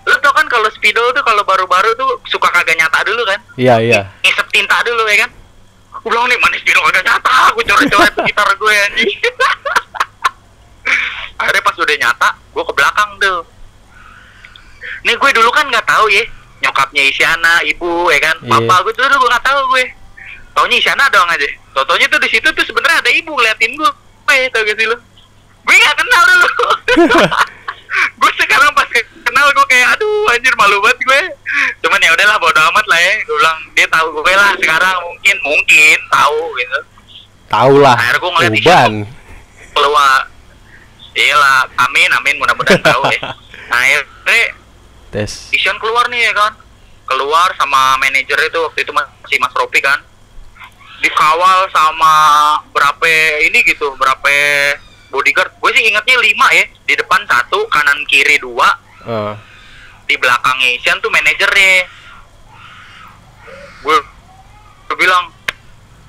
Lu 0.08 0.16
tau 0.24 0.34
kan 0.34 0.48
kalau 0.50 0.66
spidol 0.74 1.14
tuh 1.14 1.22
kalau 1.22 1.44
baru-baru 1.46 1.94
tuh 1.94 2.18
suka 2.26 2.50
kagak 2.50 2.80
nyata 2.80 3.06
dulu 3.06 3.22
kan? 3.28 3.40
iya 3.60 3.78
iya 3.78 4.02
Ngisep 4.26 4.48
tinta 4.50 4.82
dulu 4.82 5.06
ya 5.06 5.28
kan? 5.28 5.32
Gue 6.02 6.10
bilang 6.10 6.26
nih 6.26 6.40
mana 6.42 6.58
spidol 6.58 6.82
kagak 6.90 7.06
nyata. 7.06 7.34
Gue 7.54 7.64
coret-coret 7.70 8.16
gitar 8.26 8.50
gue 8.56 8.76
anjing. 8.90 9.12
Akhirnya 11.40 11.64
pas 11.64 11.78
udah 11.78 11.98
nyata, 12.02 12.30
gue 12.36 12.64
ke 12.66 12.74
belakang 12.74 13.10
tuh. 13.22 13.40
Nih 15.06 15.16
gue 15.16 15.30
dulu 15.32 15.50
kan 15.52 15.66
nggak 15.68 15.86
tahu 15.88 16.08
ya 16.12 16.24
nyokapnya 16.60 17.04
Isyana, 17.08 17.64
ibu 17.64 18.12
ya 18.12 18.20
kan, 18.20 18.36
Iya. 18.44 18.52
bapak 18.52 18.78
gue 18.84 18.94
tuh 18.94 19.08
dulu 19.08 19.24
gue 19.24 19.30
nggak 19.32 19.46
tahu 19.48 19.60
gue. 19.72 19.86
Taunya 20.52 20.76
Isyana 20.76 21.08
doang 21.08 21.32
aja. 21.32 21.48
Totonya 21.72 22.08
tuh 22.12 22.20
di 22.20 22.28
situ 22.28 22.48
tuh 22.52 22.66
sebenarnya 22.68 23.00
ada 23.00 23.12
ibu 23.16 23.32
ngeliatin 23.32 23.80
gue, 23.80 23.92
eh 24.36 24.52
tau 24.52 24.60
gak 24.68 24.76
sih 24.76 24.88
lo? 24.92 24.98
Gue 25.64 25.76
gak 25.80 25.96
kenal 25.96 26.24
dulu. 26.28 26.48
gue 28.20 28.32
sekarang 28.44 28.70
pas 28.76 28.88
kenal 29.24 29.48
gue 29.56 29.66
kayak 29.72 29.88
aduh 29.96 30.36
anjir 30.36 30.52
malu 30.60 30.84
banget 30.84 31.00
gue. 31.00 31.22
Cuman 31.80 32.04
ya 32.04 32.12
udahlah 32.12 32.38
bodo 32.44 32.60
amat 32.60 32.86
lah 32.92 33.00
ya. 33.00 33.14
Gue 33.24 33.36
bilang 33.40 33.60
dia 33.72 33.88
tahu 33.88 34.08
gue 34.20 34.34
lah 34.36 34.52
sekarang 34.60 34.96
mungkin 35.00 35.36
mungkin 35.48 35.98
tahu 36.12 36.40
gitu. 36.60 36.80
Tahu 37.50 37.74
lah. 37.82 37.96
Akhirnya 37.98 38.20
gua 38.20 38.32
ngeliat 38.36 38.52
Uban. 38.62 38.94
Keluar. 39.74 40.22
Iyalah, 41.18 41.66
amin 41.88 42.10
amin 42.14 42.36
mudah-mudahan 42.38 42.84
tahu 42.84 43.02
ya. 43.10 43.22
Akhirnya 43.74 44.44
Tes. 45.10 45.50
Ision 45.50 45.78
keluar 45.82 46.06
nih 46.10 46.30
ya 46.30 46.34
kan? 46.38 46.54
Keluar 47.10 47.50
sama 47.58 47.98
manajer 47.98 48.38
itu 48.46 48.60
waktu 48.62 48.86
itu 48.86 48.92
masih 48.94 49.38
Mas 49.42 49.54
Ropi 49.58 49.82
kan? 49.82 49.98
Dikawal 51.02 51.66
sama 51.74 52.14
berapa 52.70 53.08
ini 53.50 53.66
gitu 53.66 53.98
berapa 53.98 54.30
bodyguard. 55.10 55.50
Gue 55.58 55.72
sih 55.74 55.90
ingatnya 55.90 56.22
lima 56.22 56.48
ya. 56.54 56.66
Di 56.86 56.94
depan 56.94 57.26
satu 57.26 57.66
kanan 57.74 58.06
kiri 58.06 58.38
dua. 58.38 58.70
Eh, 59.10 59.34
di 60.06 60.16
belakangnya 60.22 60.70
Ision 60.78 61.02
tuh 61.02 61.10
manajernya. 61.10 61.74
Gue 63.82 63.98
gue 64.90 64.98
bilang 64.98 65.34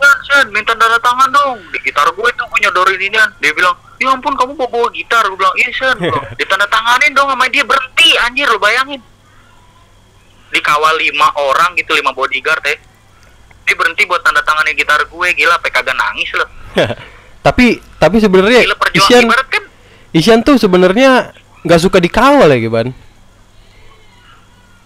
Sen, 0.00 0.49
minta 0.52 0.73
tanda 0.76 0.97
tangan 1.00 1.28
dong. 1.28 1.61
Di 1.73 1.78
gitar 1.85 2.09
gue 2.12 2.28
tuh 2.37 2.45
gue 2.49 2.59
nyodorin 2.64 3.00
ini 3.00 3.16
dia 3.40 3.52
bilang 3.52 3.76
ya 4.00 4.09
ampun 4.11 4.33
kamu 4.33 4.57
bawa 4.57 4.69
bawa 4.71 4.88
gitar 4.90 5.28
gue 5.28 5.37
bilang 5.37 5.52
iya 5.54 5.69
Sen 5.71 5.97
ditanda 6.40 6.64
tanganin 6.66 7.12
dong 7.12 7.28
sama 7.28 7.45
dia 7.47 7.62
berhenti 7.62 8.16
anjir 8.19 8.49
lo 8.49 8.57
bayangin 8.57 9.00
dikawal 10.50 10.97
lima 10.97 11.28
orang 11.37 11.76
gitu 11.76 11.92
lima 11.95 12.11
bodyguard 12.11 12.64
ya 12.64 12.75
dia 13.62 13.75
berhenti 13.76 14.02
buat 14.02 14.25
tanda 14.25 14.40
tanganin 14.40 14.75
gitar 14.75 14.99
gue 15.04 15.28
gila 15.30 15.54
sampai 15.54 15.71
kagak 15.71 15.95
nangis 15.95 16.30
loh 16.33 16.49
tapi 17.47 17.78
tapi 17.97 18.16
sebenarnya 18.19 18.64
Isian 18.90 19.28
kan 19.28 19.64
Isian 20.11 20.40
tuh 20.42 20.57
sebenarnya 20.57 21.30
nggak 21.61 21.78
suka 21.78 22.00
dikawal 22.00 22.49
ya 22.49 22.59
Giban. 22.59 22.90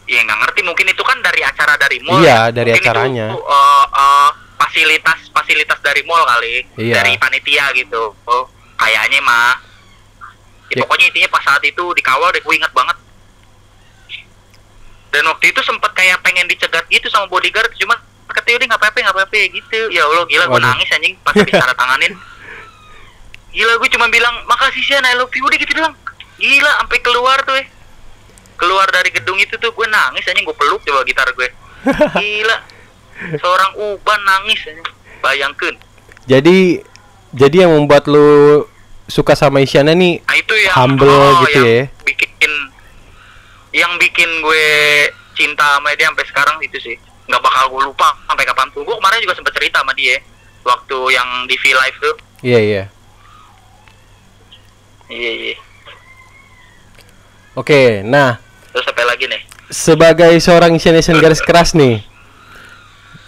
ya 0.05 0.21
nggak 0.21 0.39
ngerti 0.43 0.61
mungkin 0.63 0.87
itu 0.87 1.01
kan 1.01 1.17
dari 1.23 1.41
acara 1.41 1.81
dari 1.81 1.97
mall 2.05 2.21
Iya, 2.21 2.51
ya. 2.51 2.53
dari 2.53 2.71
Mungkin 2.77 2.85
acaranya. 2.85 3.27
itu, 3.33 3.41
uh, 3.41 3.85
uh, 3.89 4.29
fasilitas 4.61 5.19
fasilitas 5.33 5.79
dari 5.81 6.03
mall 6.05 6.21
kali 6.29 6.61
Iya. 6.77 7.01
dari 7.01 7.17
panitia 7.17 7.73
gitu 7.73 8.13
oh 8.29 8.45
kayaknya 8.85 9.21
mah. 9.21 9.57
Ya, 10.69 10.75
Ya. 10.75 10.83
pokoknya 10.83 11.07
intinya 11.09 11.29
pas 11.29 11.43
saat 11.43 11.63
itu 11.63 11.85
dikawal 11.93 12.29
deh 12.31 12.41
gue 12.41 12.55
inget 12.55 12.73
banget. 12.73 12.97
Dan 15.09 15.23
waktu 15.25 15.47
itu 15.49 15.61
sempet 15.63 15.95
kayak 15.95 16.19
pengen 16.21 16.51
dicegat 16.51 16.83
gitu 16.89 17.07
sama 17.07 17.31
bodyguard 17.31 17.71
cuma 17.79 17.95
katanya 18.27 18.57
udah 18.59 18.67
nggak 18.75 18.81
apa-apa 18.83 18.97
nggak 18.99 19.15
apa-apa 19.15 19.37
gitu. 19.49 19.81
Ya 19.89 20.03
allah 20.03 20.27
gila 20.27 20.45
gue 20.45 20.61
nangis 20.61 20.91
anjing. 20.91 21.15
Pas 21.23 21.33
dicara 21.33 21.71
tanganin. 21.73 22.13
Gila 23.55 23.73
gue 23.79 23.89
cuma 23.89 24.11
bilang 24.11 24.35
makasih 24.45 24.83
sih 24.83 24.95
I 24.97 25.15
love 25.15 25.31
you. 25.31 25.47
Udah 25.47 25.55
gitu 25.55 25.73
doang. 25.73 25.95
Gila 26.35 26.71
sampai 26.83 26.99
keluar 26.99 27.39
tuh 27.41 27.55
eh. 27.55 27.67
Keluar 28.55 28.87
dari 28.91 29.11
gedung 29.11 29.39
itu 29.39 29.55
tuh 29.55 29.71
gue 29.71 29.87
nangis 29.87 30.27
anjing. 30.27 30.43
Gue 30.43 30.57
peluk 30.57 30.83
coba 30.83 31.07
gitar 31.07 31.31
gue 31.31 31.49
gila. 32.19 32.57
Seorang 33.39 33.71
uban 33.79 34.21
nangis 34.27 34.59
anjing. 34.67 34.89
Bayangkan. 35.23 35.75
Jadi 36.27 36.83
jadi 37.31 37.57
yang 37.63 37.79
membuat 37.79 38.11
lu 38.11 38.67
suka 39.09 39.37
sama 39.37 39.61
Isyana 39.61 39.93
nih 39.93 40.25
nah 40.25 40.37
itu 40.37 40.55
yang 40.57 40.75
Humble 40.75 41.45
gitu 41.49 41.61
yang 41.61 41.69
ya. 41.69 41.83
bikin 42.09 42.53
yang 43.75 43.93
bikin 43.99 44.31
gue 44.41 44.67
cinta 45.35 45.67
sama 45.77 45.91
dia 45.99 46.07
sampai 46.07 46.27
sekarang 46.31 46.57
itu 46.63 46.79
sih. 46.79 46.97
Nggak 47.27 47.43
bakal 47.43 47.65
gue 47.75 47.83
lupa 47.91 48.15
sampai 48.31 48.47
kapan 48.47 48.71
pun 48.71 48.87
gue 48.87 48.95
kemarin 48.95 49.19
juga 49.19 49.35
sempat 49.35 49.53
cerita 49.59 49.83
sama 49.83 49.93
dia 49.99 50.17
waktu 50.63 50.99
yang 51.11 51.29
di 51.51 51.57
V 51.59 51.65
Live 51.75 51.99
tuh. 51.99 52.15
Iya 52.47 52.61
iya. 52.63 52.83
iya 55.11 55.33
iya. 55.35 55.57
Oke, 57.55 58.03
nah 58.07 58.39
terus 58.75 58.87
apa 58.91 59.03
lagi 59.07 59.27
nih? 59.31 59.43
sebagai 59.71 60.33
seorang 60.43 60.75
Isyana 60.75 61.03
garis 61.23 61.43
keras 61.43 61.75
nih, 61.75 62.03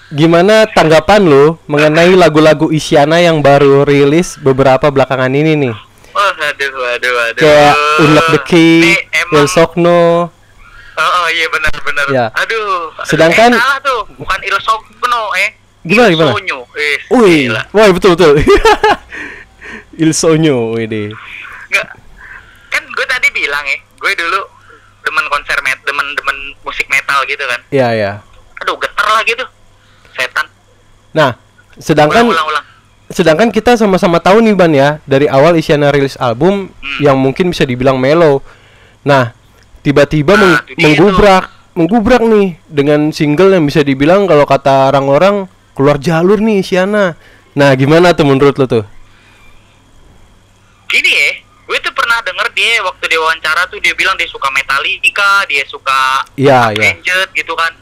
gimana 0.08 0.66
tanggapan 0.66 1.18
lu 1.20 1.44
mengenai 1.66 2.14
lagu-lagu 2.14 2.70
Isyana 2.70 3.18
yang 3.18 3.40
baru 3.40 3.82
rilis 3.82 4.38
beberapa 4.38 4.86
belakangan 4.86 5.30
ini 5.30 5.58
nih? 5.58 5.74
oh 6.08 6.30
aduh 6.32 6.72
aduh 6.94 7.14
aduh 7.26 7.42
Kayak 7.42 7.74
Unlock 8.00 8.28
the 8.30 8.40
Key, 8.42 8.94
Il 9.28 9.46
Sokno, 9.46 10.00
oh, 10.24 10.30
oh, 10.96 11.26
iya 11.28 11.46
benar 11.50 11.74
benar 11.78 12.06
Ya. 12.08 12.24
aduh 12.32 12.94
Sedangkan- 13.02 13.52
eh, 13.52 13.58
salah 13.58 13.78
tuh 13.80 14.00
bukan 14.16 14.40
Il 14.40 14.56
Sogno 14.58 15.22
eh 15.36 15.50
Gimana, 15.82 16.08
gimana? 16.08 16.32
Sonyo. 16.32 16.58
eh 16.74 16.98
Wih, 17.12 17.46
wah 17.70 17.86
betul 17.88 18.18
betul. 18.18 18.34
Il 20.02 20.10
Sogno, 20.12 20.74
ini. 20.76 21.14
Nggak, 21.68 21.86
kan 22.68 22.82
gue 22.84 23.06
tadi 23.06 23.30
bilang 23.30 23.62
ya, 23.62 23.78
gue 23.78 24.12
dulu 24.12 24.40
demen 25.00 25.26
konser 25.26 25.54
met, 25.62 25.78
demen 25.82 26.02
demen 26.12 26.36
musik 26.60 26.84
metal 26.86 27.22
gitu 27.24 27.38
kan. 27.40 27.62
Iya 27.70 27.88
ya. 27.92 28.12
Aduh, 28.60 28.74
geter 28.76 29.06
lah 29.06 29.22
gitu. 29.22 29.46
Setan. 30.16 30.46
Nah, 31.12 31.36
sedangkan 31.74 32.24
Ulang, 32.24 32.32
ulang, 32.32 32.46
ulang. 32.50 32.64
sedangkan 33.08 33.48
kita 33.48 33.76
sama-sama 33.76 34.18
tahu 34.18 34.40
nih 34.40 34.52
Ban 34.52 34.72
ya 34.72 34.88
dari 35.04 35.26
awal 35.26 35.54
Isyana 35.54 35.88
rilis 35.88 36.16
album 36.16 36.72
Hmm. 36.72 36.98
yang 36.98 37.16
mungkin 37.16 37.48
bisa 37.48 37.62
dibilang 37.62 37.96
mellow. 37.96 38.40
Nah, 39.02 39.36
tiba-tiba 39.80 40.32
Nah, 40.32 40.40
meng- 40.42 40.58
itu 40.66 40.74
dia 40.74 40.84
menggubrak, 40.88 41.44
menggubrak 41.72 42.22
nih 42.22 42.48
dengan 42.66 43.08
single 43.10 43.52
yang 43.52 43.64
bisa 43.64 43.80
dibilang 43.80 44.24
kalau 44.24 44.42
kata 44.42 44.90
orang-orang 44.90 45.44
keluar 45.72 45.96
jalur 45.96 46.36
nih 46.38 46.60
Isyana. 46.60 47.14
Nah, 47.52 47.70
gimana 47.72 48.10
tuh 48.10 48.24
menurut 48.24 48.56
lo 48.56 48.66
tuh? 48.66 48.84
Gini 50.86 51.10
ya, 51.10 51.30
gue 51.66 51.78
tuh 51.80 51.90
pernah 51.90 52.22
denger 52.22 52.46
dia 52.52 52.78
waktu 52.80 53.04
dia 53.06 53.18
wawancara 53.18 53.66
tuh 53.66 53.78
dia 53.78 53.90
bilang 53.92 54.14
dia 54.14 54.26
suka 54.26 54.46
Metallica, 54.48 55.42
dia 55.44 55.66
suka 55.66 56.22
iya. 56.34 56.70
Avenged 56.70 57.34
gitu 57.34 57.52
kan. 57.52 57.72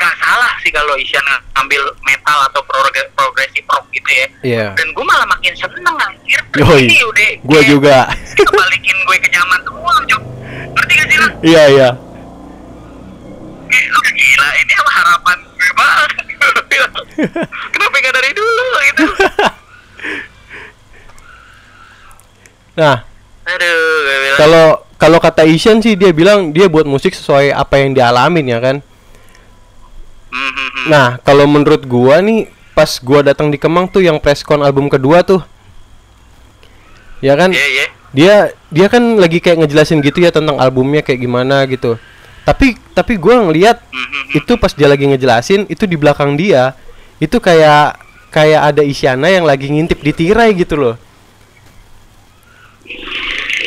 Nggak 0.00 0.16
salah 0.16 0.52
sih 0.64 0.72
kalau 0.72 0.96
Isyan 0.96 1.20
ngambil 1.52 1.84
metal 2.00 2.38
atau 2.48 2.64
progre- 2.64 3.10
progressive 3.12 3.68
rock 3.68 3.84
gitu 3.92 4.08
ya. 4.08 4.26
Iya. 4.40 4.66
Dan 4.72 4.96
gue 4.96 5.04
malah 5.04 5.28
makin 5.28 5.52
seneng 5.52 5.92
anjir. 5.92 6.40
Yoi, 6.56 6.88
Ini 6.88 6.98
udah 7.04 7.28
kayak 7.44 7.64
juga. 7.68 7.96
Kebalikin 8.32 8.96
gue 9.04 9.16
ke 9.20 9.28
zaman 9.28 9.60
semua, 9.60 9.92
Jok. 10.08 10.22
Ngerti 10.72 10.92
gak 10.96 11.06
sih 11.06 11.18
lo? 11.20 11.28
Iya, 11.44 11.62
iya. 11.68 11.88
Gila, 14.10 14.48
ini 14.56 14.72
apa 14.74 14.90
harapan 14.90 15.36
gue 15.44 15.72
banget. 15.76 16.10
Kenapa 17.76 17.94
gak 18.00 18.14
dari 18.16 18.30
dulu 18.32 18.66
gitu? 18.88 19.04
Nah, 22.70 23.04
Aduh, 23.44 23.76
gue 24.00 24.40
kalau 24.40 24.66
kalau 24.96 25.18
kata 25.20 25.44
Isyan 25.44 25.84
sih 25.84 25.98
dia 25.98 26.14
bilang 26.16 26.48
dia 26.48 26.64
buat 26.64 26.88
musik 26.88 27.12
sesuai 27.12 27.52
apa 27.52 27.76
yang 27.76 27.92
dialamin 27.92 28.46
ya 28.48 28.56
kan. 28.62 28.80
Hmm, 30.30 30.50
hmm, 30.50 30.68
hmm. 30.70 30.86
Nah, 30.88 31.08
kalau 31.26 31.44
menurut 31.50 31.82
gua 31.84 32.22
nih 32.22 32.46
pas 32.72 32.96
gua 33.02 33.20
datang 33.26 33.50
di 33.50 33.58
Kemang 33.58 33.90
tuh 33.90 34.00
yang 34.00 34.22
preskon 34.22 34.62
album 34.62 34.86
kedua 34.86 35.26
tuh. 35.26 35.42
Ya 37.20 37.36
kan? 37.36 37.52
Iya, 37.52 37.66
iya. 37.66 37.86
Dia 38.10 38.34
dia 38.70 38.86
kan 38.90 39.02
lagi 39.18 39.38
kayak 39.38 39.66
ngejelasin 39.66 40.02
gitu 40.02 40.22
ya 40.22 40.34
tentang 40.34 40.58
albumnya 40.58 41.02
kayak 41.02 41.20
gimana 41.20 41.66
gitu. 41.68 41.98
Tapi 42.46 42.78
tapi 42.96 43.14
gua 43.20 43.42
ngelihat 43.46 43.82
Hmm, 43.90 44.06
hmm, 44.06 44.22
hmm. 44.32 44.38
itu 44.40 44.52
pas 44.56 44.72
dia 44.72 44.88
lagi 44.88 45.04
ngejelasin 45.06 45.68
itu 45.68 45.84
di 45.84 45.94
belakang 45.98 46.34
dia 46.38 46.74
itu 47.20 47.36
kayak 47.36 48.00
kayak 48.32 48.74
ada 48.74 48.82
Isyana 48.86 49.28
yang 49.28 49.44
lagi 49.44 49.68
ngintip 49.68 50.00
di 50.00 50.12
tirai 50.14 50.54
gitu 50.56 50.74
loh. 50.78 50.96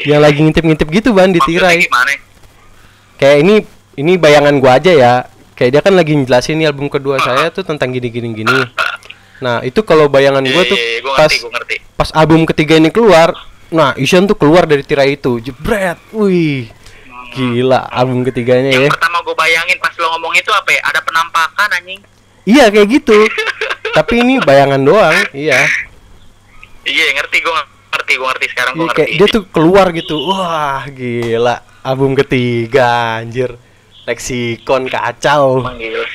Yang 0.04 0.20
lagi 0.20 0.40
ngintip-ngintip 0.44 0.88
gitu 0.92 1.16
ban 1.16 1.32
di 1.32 1.40
tirai. 1.40 1.88
Kayak 3.16 3.38
ini 3.40 3.56
ini 3.96 4.14
bayangan 4.20 4.56
gua 4.60 4.82
aja 4.82 4.92
ya. 4.92 5.14
Kayak 5.54 5.70
dia 5.70 5.82
kan 5.82 5.94
lagi 5.94 6.14
ngejelasin 6.14 6.58
nih 6.58 6.68
album 6.70 6.90
kedua 6.90 7.18
saya 7.18 7.50
tuh 7.50 7.62
tentang 7.62 7.94
gini 7.94 8.10
gini 8.10 8.30
gini. 8.34 8.60
Nah, 9.38 9.60
itu 9.62 9.84
kalau 9.84 10.08
bayangan 10.08 10.42
gua 10.42 10.64
Iya, 10.64 10.72
tuh 10.72 10.78
iya, 10.80 10.88
iya, 10.88 11.00
gua 11.04 11.14
pas 11.14 11.30
ngerti, 11.30 11.38
gua 11.40 11.52
ngerti. 11.60 11.76
pas 11.94 12.10
album 12.16 12.42
ketiga 12.48 12.74
ini 12.80 12.90
keluar, 12.90 13.30
nah 13.70 13.92
Isyan 13.94 14.24
tuh 14.24 14.34
keluar 14.34 14.64
dari 14.64 14.82
tirai 14.82 15.14
itu. 15.14 15.38
Jebret. 15.38 16.00
Wih. 16.16 16.72
Gila 17.34 17.90
album 17.90 18.22
ketiganya 18.24 18.70
ya. 18.70 18.86
Yang 18.86 18.94
pertama 18.94 19.18
gue 19.22 19.34
bayangin 19.34 19.78
pas 19.82 19.90
lo 19.98 20.06
ngomong 20.14 20.34
itu 20.38 20.54
apa 20.54 20.70
ya? 20.70 20.82
Ada 20.86 21.00
penampakan 21.02 21.70
anjing. 21.82 22.02
Iya 22.46 22.70
kayak 22.70 22.88
gitu. 22.94 23.18
Tapi 23.98 24.14
ini 24.22 24.38
bayangan 24.38 24.78
doang. 24.78 25.18
Iya. 25.34 25.66
Iya, 26.84 27.04
ngerti 27.16 27.38
gue 27.40 27.54
ngerti, 27.94 28.14
gue 28.18 28.28
ngerti 28.28 28.46
sekarang 28.54 28.74
gue 28.76 28.86
ngerti. 28.86 28.98
kayak 29.02 29.10
dia 29.18 29.28
tuh 29.30 29.44
keluar 29.50 29.90
gitu. 29.92 30.16
Wah, 30.30 30.86
gila. 30.88 31.58
Album 31.82 32.14
ketiga 32.16 33.18
anjir. 33.20 33.58
Lexicon 34.04 34.84
kacau. 34.86 35.64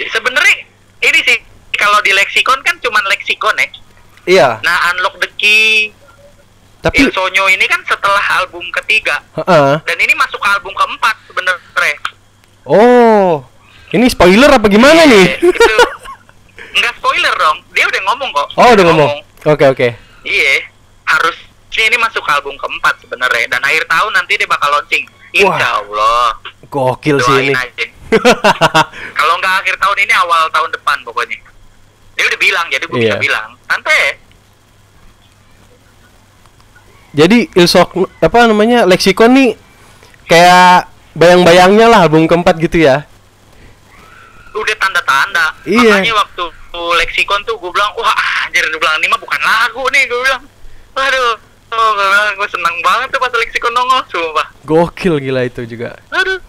Sebenarnya 0.09 0.57
ini 1.01 1.19
sih 1.23 1.39
kalau 1.73 1.99
di 2.01 2.13
leksikon 2.13 2.61
kan 2.61 2.77
cuman 2.79 3.05
leksikon 3.07 3.55
ya. 3.55 3.69
Iya, 4.29 4.49
Nah, 4.61 4.93
Unlock 4.93 5.17
the 5.19 5.31
Key 5.35 5.89
tapi 6.79 7.01
Il 7.01 7.11
Sonyo 7.11 7.49
ini 7.49 7.65
kan 7.65 7.83
setelah 7.83 8.23
album 8.39 8.63
ketiga 8.71 9.19
Heeh. 9.35 9.83
dan 9.83 9.99
ini 9.99 10.15
masuk 10.15 10.37
ke 10.37 10.47
album 10.47 10.71
keempat 10.71 11.17
sebenarnya. 11.27 11.97
Oh. 12.63 13.43
Ini 13.89 14.05
spoiler 14.07 14.53
apa 14.53 14.69
gimana 14.69 15.03
nih? 15.03 15.41
Iya, 15.41 15.49
itu 15.49 15.75
nggak 16.79 16.95
spoiler 16.95 17.35
dong 17.35 17.59
dia 17.73 17.83
udah 17.83 18.03
ngomong 18.05 18.31
kok 18.31 18.49
Oh, 18.55 18.69
udah 18.71 18.85
ngomong. 18.85 19.11
Oke, 19.49 19.65
oke. 19.67 19.89
iya 20.23 20.53
harusnya 21.03 21.85
ini 21.89 21.97
masuk 21.97 22.21
ke 22.21 22.31
album 22.31 22.53
keempat 22.55 23.01
sebenarnya 23.01 23.49
dan 23.49 23.65
akhir 23.65 23.89
tahun 23.89 24.13
nanti 24.13 24.37
dia 24.37 24.47
bakal 24.47 24.69
launching 24.69 25.03
insya 25.33 25.69
Allah 25.77 26.29
Gokil 26.67 27.17
sih 27.19 27.35
ini. 27.43 27.55
kalau 29.19 29.35
nggak 29.37 29.55
akhir 29.61 29.75
tahun 29.77 29.99
ini 30.01 30.13
awal 30.17 30.49
tahun 30.49 30.71
depan 30.73 30.97
pokoknya 31.05 31.37
dia 32.15 32.25
udah 32.27 32.39
bilang 32.39 32.67
jadi 32.67 32.85
gue 32.85 32.99
Iya. 32.99 33.15
bisa 33.15 33.21
bilang 33.21 33.49
santai 33.65 34.17
Jadi 37.09 37.49
Ilsok 37.51 37.89
apa 38.21 38.39
namanya 38.45 38.85
Lexicon 38.85 39.33
nih 39.33 39.51
kayak 40.25 40.87
bayang-bayangnya 41.15 41.89
lah 41.89 42.05
album 42.05 42.25
keempat 42.25 42.61
gitu 42.61 42.79
ya. 42.79 43.09
udah 44.51 44.77
tanda-tanda 44.77 45.47
Iya. 45.65 45.99
makanya 45.99 46.15
waktu 46.19 46.45
lexicon 46.99 47.41
tuh 47.43 47.55
gue 47.57 47.71
bilang 47.71 47.95
wah 47.95 48.11
anjir 48.43 48.61
gue 48.65 48.77
bilang 48.77 48.99
ini 48.99 49.07
mah 49.07 49.17
bukan 49.17 49.39
lagu 49.39 49.83
nih 49.89 50.03
gue 50.05 50.19
bilang 50.21 50.43
waduh 50.93 51.39
oh, 51.73 51.91
gue 51.95 52.23
gue 52.39 52.49
seneng 52.49 52.77
banget 52.81 53.09
tuh 53.13 53.21
pas 53.21 53.33
lexicon 53.33 53.73
nongol 53.75 54.03
sumpah 54.09 54.47
Gokil 54.69 55.15
gila 55.21 55.43
itu 55.49 55.65
juga. 55.65 55.97
aduh 56.13 56.41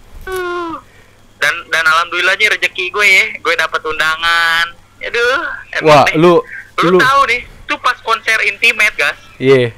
dan 1.40 1.54
dan 1.72 1.84
alhamdulillahnya 1.88 2.52
rezeki 2.52 2.92
gue 2.92 3.08
ya 3.08 3.26
gue 3.40 3.54
dapat 3.56 3.80
undangan 3.88 4.66
aduh 5.00 5.40
Wah, 5.88 6.04
deh. 6.12 6.20
lu 6.20 6.44
lu, 6.84 6.90
lu 6.96 7.00
tahu 7.00 7.22
nih 7.32 7.42
tuh 7.64 7.80
pas 7.80 7.96
konser 8.04 8.36
intimate 8.44 8.96
guys 9.00 9.20
iya. 9.40 9.72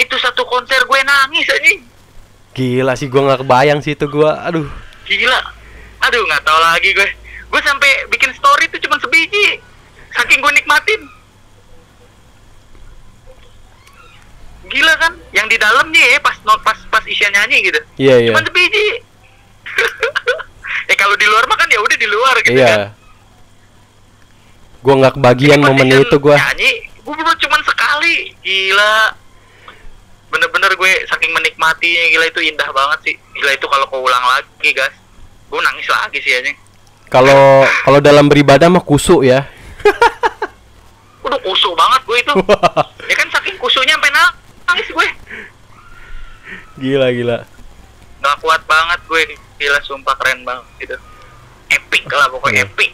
itu 0.00 0.14
satu 0.16 0.48
konser 0.48 0.80
gue 0.88 1.00
nangis 1.04 1.48
aja 1.48 1.72
Gila 2.52 2.92
sih 3.00 3.08
gua 3.08 3.32
nggak 3.32 3.48
kebayang 3.48 3.80
sih 3.80 3.96
itu 3.96 4.04
gua. 4.12 4.44
Aduh. 4.44 4.68
gila 5.08 5.40
aduh 6.04 6.20
nggak 6.28 6.42
tahu 6.44 6.58
lagi 6.60 6.90
gue 6.92 7.08
gue 7.52 7.60
sampai 7.64 7.90
bikin 8.08 8.32
story 8.32 8.64
tuh 8.72 8.80
cuma 8.80 8.96
sebiji 8.98 9.60
saking 10.16 10.40
gue 10.40 10.52
nikmatin 10.56 11.00
gila 14.72 14.94
kan? 14.96 15.12
Yang 15.36 15.46
di 15.52 15.56
dalamnya 15.60 16.02
ya 16.02 16.18
pas 16.24 16.36
not 16.48 16.60
pas 16.64 16.78
pas 16.88 17.04
Isya 17.04 17.28
nyanyi 17.28 17.68
gitu. 17.68 17.80
Iya, 18.00 18.14
iya. 18.24 18.28
cuma 18.32 18.40
sebiji 18.40 18.86
eh 20.88 20.96
kalau 21.00 21.16
di 21.16 21.24
luar 21.24 21.44
mah 21.48 21.56
kan 21.56 21.68
ya 21.68 21.80
udah 21.80 21.96
di 21.96 22.08
luar 22.08 22.34
gitu 22.40 22.56
kan. 22.56 22.58
Iya. 22.58 22.76
Gua 24.82 24.94
nggak 24.98 25.14
kebagian 25.20 25.60
momennya 25.62 26.02
Isyan 26.02 26.08
itu 26.08 26.16
gua. 26.18 26.36
nyanyi 26.40 26.72
gue 27.02 27.14
baru 27.14 27.38
cuma 27.38 27.58
sekali. 27.66 28.14
Gila. 28.40 28.96
Bener-bener 30.32 30.72
gue 30.78 30.92
saking 31.12 31.28
menikmatinya 31.34 32.02
gila 32.08 32.26
itu 32.30 32.40
indah 32.40 32.68
banget 32.72 32.98
sih. 33.04 33.14
Gila 33.36 33.52
itu 33.52 33.66
kalau 33.68 33.84
kau 33.90 34.00
ulang 34.00 34.24
lagi 34.32 34.70
guys. 34.72 34.94
Gue 35.50 35.60
nangis 35.60 35.86
lagi 35.90 36.18
sih 36.24 36.32
aja. 36.32 36.50
Kalau 37.12 37.66
kalau 37.84 37.98
dalam 38.00 38.30
beribadah 38.30 38.72
mah 38.72 38.80
kusuk 38.80 39.26
ya. 39.26 39.44
udah 41.26 41.38
kusuk 41.44 41.74
banget 41.76 42.00
gue 42.08 42.18
itu. 42.22 42.32
Ya 43.10 43.14
kan 43.18 43.28
saking 43.28 43.56
kusuknya 43.60 43.98
sampai 43.98 44.10
nangis 44.14 44.41
gue 44.82 45.08
gila 46.78 47.08
gila. 47.10 47.38
nggak 48.18 48.36
kuat 48.38 48.62
banget 48.64 49.00
gue 49.02 49.22
gila 49.58 49.78
sumpah 49.82 50.14
keren 50.16 50.42
banget 50.42 50.64
gitu 50.80 50.96
epic 51.68 52.04
lah 52.06 52.28
pokoknya 52.28 52.64
Iya. 52.64 52.70
epic 52.70 52.90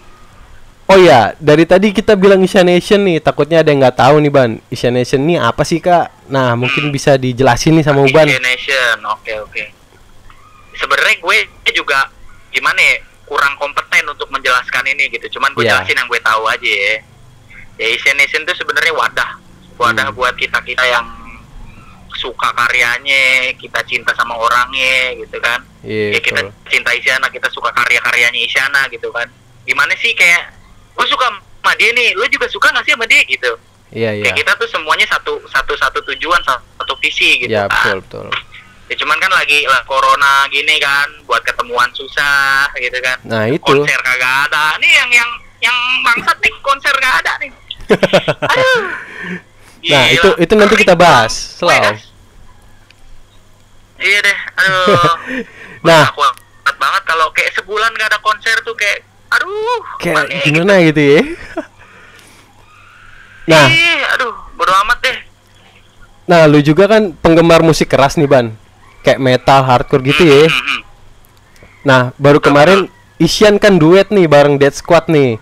Oh 0.89 0.97
ya, 0.97 1.37
dari 1.37 1.69
tadi 1.69 1.93
kita 1.93 2.17
bilang 2.17 2.41
Isya 2.41 2.65
Nation 2.65 3.05
nih, 3.05 3.21
takutnya 3.21 3.61
ada 3.61 3.69
yang 3.69 3.77
nggak 3.77 4.01
tahu 4.01 4.25
nih 4.25 4.33
Ban. 4.33 4.57
Isya 4.67 4.89
Nation 4.89 5.21
nih 5.21 5.37
apa 5.37 5.61
sih 5.61 5.85
kak? 5.85 6.09
Nah, 6.27 6.57
mungkin 6.57 6.89
bisa 6.89 7.13
dijelasin 7.15 7.77
nih 7.77 7.85
sama 7.85 8.09
Uban. 8.09 8.25
Indian 8.25 8.41
Nation 8.41 8.97
oke 9.05 9.29
oke 9.45 9.65
sebenarnya 10.73 11.17
gue 11.19 11.37
juga 11.69 12.09
gimana 12.49 12.79
ya 12.79 12.95
kurang 13.27 13.53
kompeten 13.55 14.07
untuk 14.07 14.31
menjelaskan 14.31 14.89
ini 14.89 15.11
gitu 15.11 15.37
cuman 15.37 15.53
gue 15.53 15.61
Iya. 15.61 15.77
jelasin 15.77 15.99
yang 15.99 16.09
gue 16.09 16.21
tahu 16.23 16.43
aja 16.47 16.65
ya 16.65 16.95
ya 17.77 17.87
Asian 17.93 18.17
Nation 18.17 18.41
itu 18.41 18.55
sebenarnya 18.57 18.95
wadah 18.95 19.31
wadah 19.77 20.09
Hmm. 20.09 20.17
buat 20.17 20.35
kita 20.35 20.57
kita 20.63 20.81
yang 20.83 21.05
suka 22.19 22.51
karyanya 22.51 23.23
kita 23.55 23.79
cinta 23.83 24.11
sama 24.13 24.35
orangnya 24.35 25.15
gitu 25.17 25.39
kan 25.39 25.63
Iya, 25.81 26.13
ya 26.13 26.21
kita 26.21 26.41
betul. 26.43 26.67
cinta 26.69 26.91
Isyana 26.91 27.27
kita 27.29 27.47
suka 27.49 27.71
karya-karyanya 27.71 28.41
Isyana 28.41 28.83
gitu 28.89 29.09
kan 29.09 29.31
gimana 29.63 29.95
sih 29.95 30.11
kayak 30.13 30.51
gue 30.93 31.07
suka 31.07 31.31
sama 31.31 31.73
dia 31.75 31.91
nih 31.91 32.13
lu 32.13 32.27
juga 32.27 32.47
suka 32.47 32.69
gak 32.69 32.83
sih 32.83 32.93
sama 32.93 33.07
dia 33.07 33.23
gitu 33.23 33.55
Iya, 33.89 34.11
iya. 34.13 34.25
kayak 34.25 34.37
kita 34.37 34.53
tuh 34.55 34.69
semuanya 34.69 35.07
satu 35.07 35.39
satu 35.47 35.73
satu 35.75 35.99
tujuan 36.05 36.43
satu 36.43 36.93
visi 36.99 37.41
gitu 37.41 37.49
Ya, 37.49 37.65
kan 37.65 37.97
betul, 38.03 38.27
betul. 38.27 38.27
ya 38.87 38.95
cuman 38.97 39.17
kan 39.17 39.31
lagi 39.31 39.63
lah 39.65 39.81
corona 39.83 40.45
gini 40.49 40.77
kan 40.77 41.07
buat 41.25 41.41
ketemuan 41.41 41.89
susah 41.93 42.67
gitu 42.75 42.99
kan 42.99 43.17
Nah, 43.23 43.47
itu. 43.47 43.63
konser 43.63 43.97
kagak 43.99 44.49
ada 44.49 44.77
nih 44.77 44.93
yang 44.93 45.11
yang 45.15 45.31
yang 45.61 45.77
bangsat 46.03 46.37
nih 46.39 46.53
konser 46.59 46.93
gak 46.95 47.15
ada 47.21 47.33
nih 47.39 47.51
Aduh. 48.53 48.81
Nah, 49.81 50.05
Gila. 50.05 50.11
itu 50.11 50.29
itu 50.39 50.53
nanti 50.53 50.75
kita 50.77 50.93
bahas. 50.93 51.33
Selalu. 51.57 51.97
Iya 53.99 54.19
deh 54.21 54.39
aduh 54.57 55.15
Nah. 55.87 56.11
Nggak 56.11 56.19
kuat 56.19 56.77
banget 56.79 57.03
kalau 57.07 57.27
kayak 57.31 57.55
sebulan 57.55 57.91
gak 57.95 58.11
ada 58.11 58.19
konser 58.19 58.55
tuh 58.63 58.75
kayak 58.75 59.07
aduh 59.31 59.81
Kayak 59.99 60.27
gimana 60.27 60.27
ya 60.27 60.43
gimana 60.43 60.75
gitu 60.91 61.03
ya? 61.03 61.21
Nah, 63.49 63.65
Ih, 63.71 64.01
aduh 64.13 64.33
bodo 64.55 64.73
amat 64.85 64.99
deh 65.01 65.19
nah 66.29 66.45
lu 66.45 66.61
juga 66.61 66.85
kan 66.85 67.17
penggemar 67.17 67.65
musik 67.65 67.89
keras 67.89 68.21
nih, 68.21 68.29
Ban. 68.29 68.53
Kayak 69.01 69.17
metal, 69.17 69.65
hardcore 69.65 70.05
gitu 70.05 70.29
ya. 70.29 70.45
Hmm. 70.45 70.81
Nah, 71.81 72.01
baru 72.21 72.37
kemarin 72.37 72.93
Isyan 73.17 73.57
kan 73.57 73.81
duet 73.81 74.13
nih 74.13 74.29
bareng 74.29 74.61
Dead 74.61 74.77
Squad 74.77 75.09
nih 75.09 75.41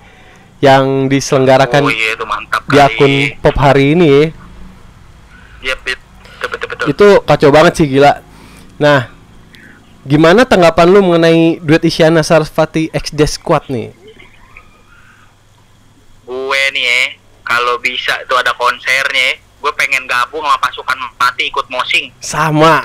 yang 0.62 1.11
diselenggarakan 1.11 1.83
oh 1.85 1.90
iya 1.90 2.14
itu 2.14 2.23
mantap 2.23 2.62
di 2.71 2.79
kali. 2.79 2.87
akun 2.87 3.12
Pop 3.42 3.57
hari 3.59 3.99
ini 3.99 4.07
ya. 4.07 4.25
Iya, 5.59 5.75
bet- 5.83 6.05
betul 6.38 6.49
betul 6.55 6.66
betul 6.71 6.87
Itu 6.87 7.07
kacau 7.27 7.51
banget 7.51 7.73
sih 7.83 7.87
gila. 7.90 8.23
Nah, 8.76 9.08
gimana 10.02 10.44
tanggapan 10.44 10.86
lu 10.86 11.00
mengenai 11.02 11.58
duet 11.58 11.82
Isyana 11.82 12.20
Sarasvati 12.20 12.92
X 12.92 13.10
Death 13.10 13.40
Squad 13.40 13.66
nih? 13.68 13.90
gue 16.26 16.62
nih 16.74 16.82
ya 16.82 17.02
kalau 17.42 17.78
bisa 17.78 18.10
itu 18.18 18.34
ada 18.34 18.50
konsernya 18.54 19.28
gue 19.62 19.72
pengen 19.74 20.06
gabung 20.06 20.42
sama 20.42 20.58
pasukan 20.58 20.98
mati 21.14 21.46
ikut 21.46 21.66
mosing 21.70 22.10
Sama. 22.18 22.82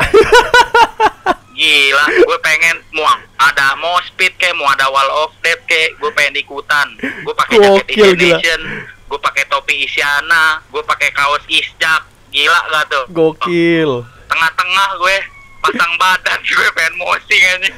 gila 1.58 2.06
gue 2.21 2.38
pengen 2.41 2.77
mau 2.93 3.06
ada 3.38 3.73
mospit 3.77 4.38
kayak 4.38 4.54
mau 4.54 4.69
ada 4.69 4.86
wall 4.89 5.10
of 5.25 5.34
death 5.41 5.62
kayak 5.65 5.97
gue 5.97 6.12
pengen 6.13 6.38
ikutan 6.38 6.86
gue 7.01 7.34
pakai 7.34 7.58
jaket. 7.82 8.13
Nation 8.17 8.62
gue 9.10 9.19
pakai 9.19 9.43
topi 9.49 9.89
Isyana 9.89 10.62
gue 10.69 10.84
pakai 10.86 11.10
kaos 11.12 11.41
Isjak 11.49 12.01
gila 12.30 12.62
gak 12.69 12.86
tuh 12.93 13.06
Gokil. 13.10 14.06
tengah-tengah 14.30 14.89
gue 15.01 15.17
pasang 15.62 15.93
badan 15.95 16.39
gue 16.47 16.69
pengen 16.71 16.95
mosing 16.95 17.41
aja 17.43 17.69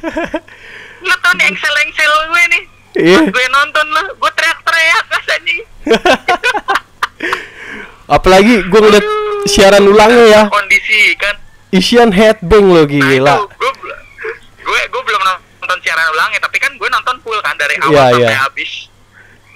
lu 1.04 1.14
tau 1.16 1.32
nih 1.34 1.46
engsel-engsel 1.46 2.12
gue 2.28 2.44
nih 2.50 2.64
Iya. 2.94 3.18
Pas 3.18 3.26
gue 3.28 3.46
nonton 3.50 3.86
lu 3.88 4.02
gue 4.14 4.30
teriak-teriak 4.32 5.04
kas 5.08 5.26
anjing 5.28 5.60
Apalagi 8.06 8.54
gue 8.62 8.80
ngeliat 8.80 9.06
siaran 9.44 9.82
ulangnya 9.82 10.24
ya. 10.24 10.42
kondisi 10.46 11.16
kan 11.16 11.34
Isyan 11.70 12.12
headbang 12.12 12.62
lo 12.64 12.80
Nah, 12.80 12.86
gila. 12.86 13.34
itu 13.34 13.44
gue 13.58 13.72
gue 14.62 14.80
gue 14.86 15.02
belum 15.02 15.22
nonton 15.58 15.78
siaran 15.80 16.06
ulangnya 16.08 16.38
tapi 16.38 16.56
kan 16.56 16.70
gue 16.70 16.86
nonton 16.86 17.16
full 17.18 17.34
kan 17.40 17.56
dari 17.56 17.74
awal 17.78 17.90
Iya, 17.90 18.04
sampai 18.14 18.22
iya. 18.22 18.38
habis 18.40 18.70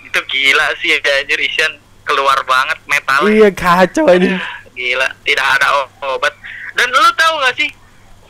itu 0.02 0.20
gila 0.26 0.66
sih 0.76 0.88
ya 0.90 0.98
anjir 0.98 1.38
Isyan 1.38 1.72
keluar 2.02 2.42
banget 2.42 2.78
metal 2.86 3.22
Iya 3.22 3.48
kacau 3.52 4.10
ini. 4.10 4.34
gila 4.74 5.06
tidak 5.22 5.46
ada 5.54 5.66
obat 6.08 6.34
dan 6.72 6.88
lu 6.88 7.10
tahu 7.12 7.34
gak 7.40 7.54
sih 7.54 7.70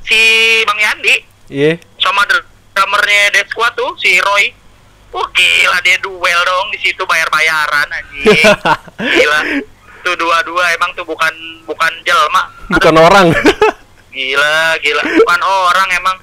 si 0.08 0.20
Bang 0.64 0.80
Yandi 0.80 1.14
Iya. 1.48 1.76
sama 1.96 2.24
dr- 2.24 2.44
drummernya 2.72 3.32
Dead 3.32 3.48
Squad 3.48 3.72
tuh 3.72 3.92
si 3.96 4.16
Roy 4.18 4.52
Wah 5.08 5.24
gila 5.32 5.80
dia 5.80 5.96
duel 5.98 6.40
dong 6.44 6.68
di 6.68 6.78
situ 6.78 7.00
bayar-bayaran 7.00 7.88
anjing. 7.88 8.28
gila. 9.16 9.40
Tuh 10.04 10.12
dua-dua 10.14 10.76
emang 10.76 10.92
tuh 10.92 11.08
bukan 11.08 11.32
bukan 11.64 11.88
jelma. 12.04 12.44
Bukan 12.68 12.92
orang. 12.92 13.32
Gila, 14.12 14.76
gila. 14.76 15.00
Bukan 15.00 15.40
orang 15.40 15.88
emang. 15.96 16.16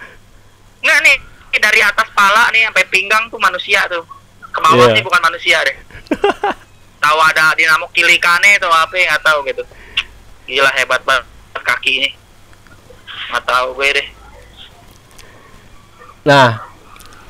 Nggak 0.86 1.00
nih, 1.02 1.16
dari 1.58 1.82
atas 1.82 2.06
pala 2.14 2.54
nih 2.54 2.70
sampai 2.70 2.86
pinggang 2.86 3.26
tuh 3.26 3.42
manusia 3.42 3.90
tuh. 3.90 4.06
Ke 4.54 4.60
bawah 4.62 4.86
Iya. 4.86 5.02
sih 5.02 5.04
bukan 5.04 5.22
manusia 5.24 5.58
deh. 5.66 5.76
tahu 7.04 7.18
ada 7.26 7.58
dinamo 7.58 7.90
kilikane 7.90 8.62
atau 8.62 8.70
apa 8.70 8.94
nggak 8.94 9.24
tahu 9.26 9.50
gitu. 9.50 9.66
Gila 10.46 10.70
hebat 10.78 11.02
banget 11.02 11.26
kaki 11.58 12.06
ini. 12.06 12.10
Nggak 13.36 13.52
tahu 13.52 13.68
gue 13.76 13.90
deh. 14.00 14.08
Nah, 16.24 16.48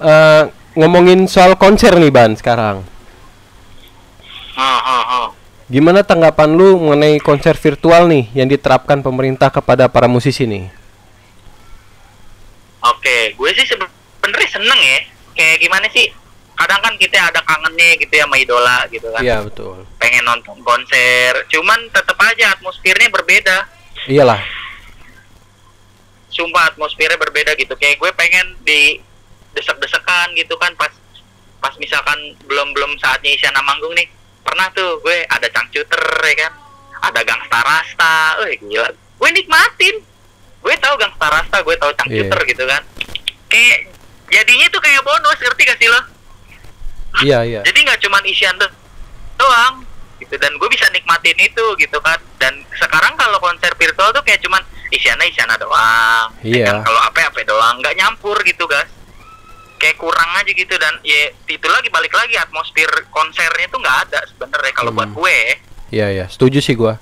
eh, 0.05 0.43
ngomongin 0.77 1.25
soal 1.25 1.57
konser 1.57 1.97
nih 1.97 2.13
Ban 2.13 2.37
sekarang. 2.37 2.85
Ha, 4.53 4.73
ha, 4.85 4.99
ha. 5.01 5.21
Gimana 5.65 6.05
tanggapan 6.05 6.53
lu 6.53 6.77
mengenai 6.77 7.17
konser 7.17 7.57
virtual 7.57 8.05
nih 8.05 8.29
yang 8.37 8.45
diterapkan 8.45 9.01
pemerintah 9.01 9.49
kepada 9.49 9.89
para 9.89 10.05
musisi 10.05 10.45
nih? 10.45 10.69
Oke, 12.85 13.33
gue 13.33 13.49
sih 13.57 13.65
sebenarnya 13.65 14.49
seneng 14.53 14.77
ya. 14.77 14.99
Kayak 15.33 15.57
gimana 15.57 15.89
sih? 15.89 16.05
kadang 16.55 16.79
kan 16.79 16.95
kita 16.95 17.19
ada 17.19 17.43
kangennya 17.43 17.99
gitu 17.99 18.15
ya 18.15 18.23
sama 18.23 18.39
idola 18.39 18.87
gitu 18.87 19.11
kan 19.11 19.19
Iya 19.19 19.43
betul. 19.43 19.83
pengen 19.99 20.23
nonton 20.23 20.55
konser 20.63 21.35
cuman 21.51 21.91
tetap 21.91 22.15
aja 22.15 22.55
atmosfernya 22.55 23.11
berbeda 23.11 23.57
Iyalah. 24.07 24.39
Sumpah 26.35 26.69
atmosfernya 26.69 27.15
berbeda 27.15 27.55
gitu. 27.55 27.71
Kayak 27.73 27.97
gue 27.97 28.11
pengen 28.13 28.59
di 28.61 28.99
desek-desekan 29.51 30.35
gitu 30.35 30.59
kan 30.59 30.75
pas 30.75 30.91
pas 31.57 31.71
misalkan 31.79 32.19
belum 32.43 32.75
belum 32.75 32.99
saatnya 32.99 33.31
Isyana 33.31 33.63
manggung 33.63 33.95
nih. 33.95 34.05
Pernah 34.43 34.67
tuh 34.71 34.99
gue 34.99 35.23
ada 35.25 35.47
cangcuter 35.47 36.01
ya 36.21 36.35
kan? 36.45 36.53
Ada 37.01 37.19
gangsta 37.23 37.59
rasta. 37.59 38.15
Eh 38.45 38.59
gila. 38.59 38.91
Gue 38.91 39.29
nikmatin. 39.31 39.95
Gue 40.59 40.75
tahu 40.75 40.93
gangsta 40.95 41.25
rasta 41.25 41.57
gue 41.61 41.75
tahu 41.75 41.91
cangcuter 41.95 42.39
Iya. 42.43 42.49
gitu 42.51 42.63
kan. 42.67 42.81
Kayak 43.47 43.79
jadinya 44.27 44.67
tuh 44.67 44.81
kayak 44.81 45.01
bonus 45.01 45.39
ngerti 45.39 45.61
gak 45.63 45.79
sih 45.79 45.87
lo? 45.87 46.01
Iya 47.23 47.39
iya. 47.47 47.61
jadi 47.67 47.79
nggak 47.79 47.99
cuman 48.01 48.23
Isyan 48.27 48.59
do- 48.59 48.75
doang 49.35 49.87
gitu 50.17 50.35
dan 50.35 50.51
gue 50.53 50.67
bisa 50.67 50.87
nikmatin 50.89 51.35
itu 51.37 51.65
gitu 51.75 51.97
kan 51.99 52.15
dan 52.35 52.51
sekarang 52.73 53.13
kalau 53.13 53.35
konser 53.37 53.71
virtual 53.73 54.09
tuh 54.09 54.21
kayak 54.21 54.39
cuman 54.39 54.63
Isyana 54.87 55.23
Isyana 55.23 55.55
doang 55.55 56.31
ya 56.39 56.55
Iya. 56.55 56.65
kan? 56.69 56.75
kalau 56.83 57.01
apa 57.01 57.19
apa 57.25 57.39
doang 57.43 57.75
nggak 57.79 57.95
nyampur 57.95 58.37
gitu 58.41 58.63
guys 58.63 58.87
kayak 59.75 59.95
kurang 59.95 60.31
aja 60.33 60.47
gitu 60.47 60.71
dan 60.73 60.95
ya 61.01 61.19
itu 61.45 61.67
lagi 61.67 61.89
balik 61.89 62.11
lagi 62.11 62.33
atmosfer 62.33 62.87
konsernya 63.09 63.67
tuh 63.67 63.77
nggak 63.77 63.97
ada 64.07 64.19
sebenarnya 64.25 64.71
kalau 64.71 64.91
buat 64.91 65.07
Hmm. 65.07 65.17
gue 65.17 65.37
Iya 65.87 66.07
iya. 66.11 66.25
Setuju 66.25 66.59
sih 66.59 66.73
gua. 66.73 66.97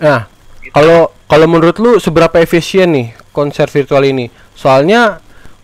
Nah, 0.00 0.24
gitu. 0.58 0.72
kalau 0.72 1.00
kalau 1.26 1.46
menurut 1.46 1.76
lu 1.76 1.92
seberapa 1.96 2.32
efisien 2.38 2.88
nih 2.88 3.08
konser 3.30 3.68
virtual 3.68 4.00
ini? 4.02 4.26
Soalnya 4.52 5.20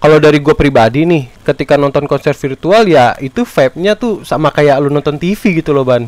kalau 0.06 0.22
dari 0.22 0.38
gue 0.38 0.54
pribadi 0.54 1.02
nih, 1.02 1.26
ketika 1.42 1.74
nonton 1.74 2.06
konser 2.06 2.30
virtual 2.30 2.86
ya 2.86 3.18
itu 3.18 3.42
vibe-nya 3.42 3.98
tuh 3.98 4.22
sama 4.22 4.54
kayak 4.54 4.78
lu 4.78 4.86
nonton 4.86 5.18
TV 5.18 5.58
gitu 5.58 5.74
loh, 5.74 5.82
Ban. 5.82 6.06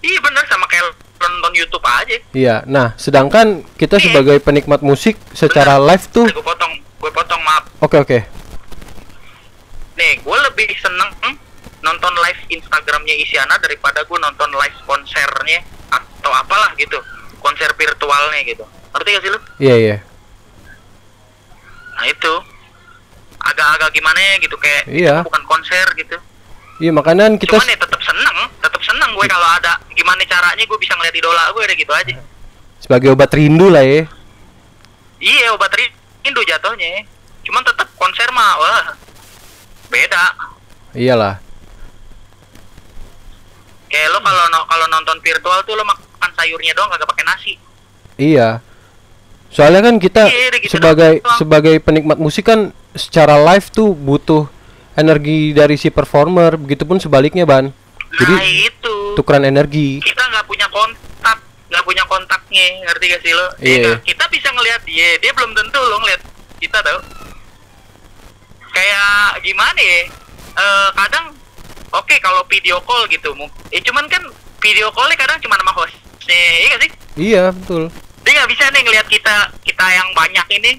iya 0.00 0.16
bener 0.24 0.40
sama 0.48 0.64
kayak 0.64 0.96
nonton 1.20 1.52
YouTube 1.52 1.84
aja 1.84 2.16
Iya. 2.32 2.64
Nah, 2.64 2.96
sedangkan 2.96 3.68
kita 3.76 4.00
Iya. 4.00 4.08
sebagai 4.08 4.40
penikmat 4.40 4.80
musik 4.80 5.20
secara 5.36 5.76
live 5.76 6.08
tuh 6.08 6.24
gue 6.24 6.40
potong 6.40 6.72
gue 6.80 7.10
potong 7.12 7.42
maaf 7.44 7.68
oke 7.84 8.00
oke. 8.00 8.18
nih 10.00 10.12
gue 10.16 10.38
lebih 10.48 10.72
seneng 10.80 11.12
nonton 11.84 12.12
live 12.24 12.40
Instagramnya 12.48 13.12
Isyana 13.12 13.60
daripada 13.60 14.00
gue 14.08 14.16
nonton 14.16 14.56
live 14.56 14.78
konsernya 14.88 15.60
atau 15.92 16.32
apalah 16.32 16.72
gitu 16.80 16.96
konser 17.44 17.68
virtualnya 17.76 18.40
gitu 18.40 18.64
ngerti 18.96 19.08
gak 19.12 19.20
sih 19.20 19.30
lu? 19.36 19.38
Iya 19.60 19.76
iya. 19.76 19.96
Nah 21.96 22.06
itu 22.06 22.34
agak-agak 23.38 23.90
gimana 23.90 24.18
ya 24.18 24.34
gitu 24.38 24.56
kayak 24.56 24.82
Iya. 24.86 25.14
itu 25.16 25.26
bukan 25.26 25.44
konser 25.44 25.86
gitu 25.94 26.16
Iya, 26.76 26.92
makanya 26.92 27.32
kita 27.32 27.56
cuman 27.56 27.66
ya 27.66 27.78
tetap 27.78 28.00
seneng 28.00 28.36
tetap 28.58 28.82
seneng 28.82 29.10
gue 29.10 29.24
kalau 29.24 29.48
ada 29.50 29.80
gimana 29.90 30.20
caranya 30.22 30.60
gue 30.60 30.76
bisa 30.76 30.92
ngeliat 30.92 31.14
idola 31.14 31.48
gue 31.50 31.62
udah 31.62 31.72
gitu 31.74 31.88
aja 31.90 32.14
sebagai 32.76 33.08
obat 33.10 33.32
rindu 33.32 33.66
lah 33.66 33.80
ya. 33.80 34.04
iya 35.16 35.48
obat 35.50 35.72
rindu 35.72 36.40
jatuhnya 36.42 37.00
cuman 37.42 37.62
tetap 37.62 37.88
konser 37.96 38.28
mah 38.28 38.52
wah 38.56 38.84
beda 39.88 40.24
Iyalah. 40.92 41.40
kayak 43.86 44.08
lo 44.10 44.18
kalau 44.20 44.44
no- 44.50 44.66
kalau 44.66 44.86
nonton 44.86 45.16
virtual 45.18 45.60
tuh 45.62 45.72
lo 45.72 45.82
makan 45.82 46.30
sayurnya 46.34 46.72
doang 46.74 46.90
kagak 46.90 47.08
pakai 47.08 47.24
nasi 47.24 47.52
Iya. 48.16 48.60
Soalnya 49.56 49.80
kan 49.80 49.96
kita 49.96 50.28
Iya, 50.28 50.46
udah 50.46 50.60
gitu 50.60 50.70
sebagai 50.70 51.12
doang. 51.16 51.38
sebagai 51.38 51.74
penikmat 51.80 52.18
musik 52.18 52.44
kan 52.44 52.60
secara 52.92 53.40
live 53.42 53.66
tuh 53.70 53.90
butuh 53.90 54.44
energi 54.92 55.52
dari 55.52 55.74
si 55.74 55.88
performer, 55.88 56.54
begitupun 56.54 56.96
sebaliknya, 56.96 57.42
Ban. 57.42 57.68
nah 57.68 58.18
Jadi 58.18 58.34
itu 58.66 58.94
tukeran 59.12 59.42
energi. 59.42 60.00
kita 60.00 60.20
nggak 60.22 60.44
punya 60.44 60.68
kontak 60.68 61.40
nggak 61.66 61.82
punya 61.82 62.04
kontaknya 62.06 62.64
ngerti 62.82 63.04
gak 63.08 63.20
sih 63.20 63.32
lo 63.32 63.46
Iya. 63.58 63.80
Dia- 63.90 64.00
kita 64.06 64.24
bisa 64.28 64.48
ngelihat 64.50 64.80
dia 64.84 65.08
dia 65.18 65.32
belum 65.32 65.52
tentu 65.52 65.76
lo 65.78 65.96
ngeliat 65.98 66.20
kita 66.56 66.78
tau 66.78 67.00
kayak 68.70 69.08
gimana 69.40 69.76
ya 69.76 70.00
Eh, 70.56 70.88
kadang 70.94 71.36
oke 71.90 72.16
kalau 72.16 72.40
video 72.46 72.80
call 72.80 73.04
gitu 73.06 73.28
eh 73.68 73.76
cuman 73.78 74.08
kan 74.08 74.24
video 74.56 74.88
callnya 74.88 75.12
kadang 75.14 75.36
cuma 75.36 75.52
sama 75.54 75.72
hostnya 75.74 76.32
iya 76.56 76.66
gak 76.70 76.80
sih 76.80 76.90
Iya, 77.18 77.44
betul. 77.52 77.92
Dia 78.26 78.42
nggak 78.42 78.50
bisa 78.50 78.66
nih 78.74 78.82
ngelihat 78.82 79.06
kita 79.06 79.54
kita 79.62 79.86
yang 79.94 80.10
banyak 80.10 80.46
ini. 80.58 80.72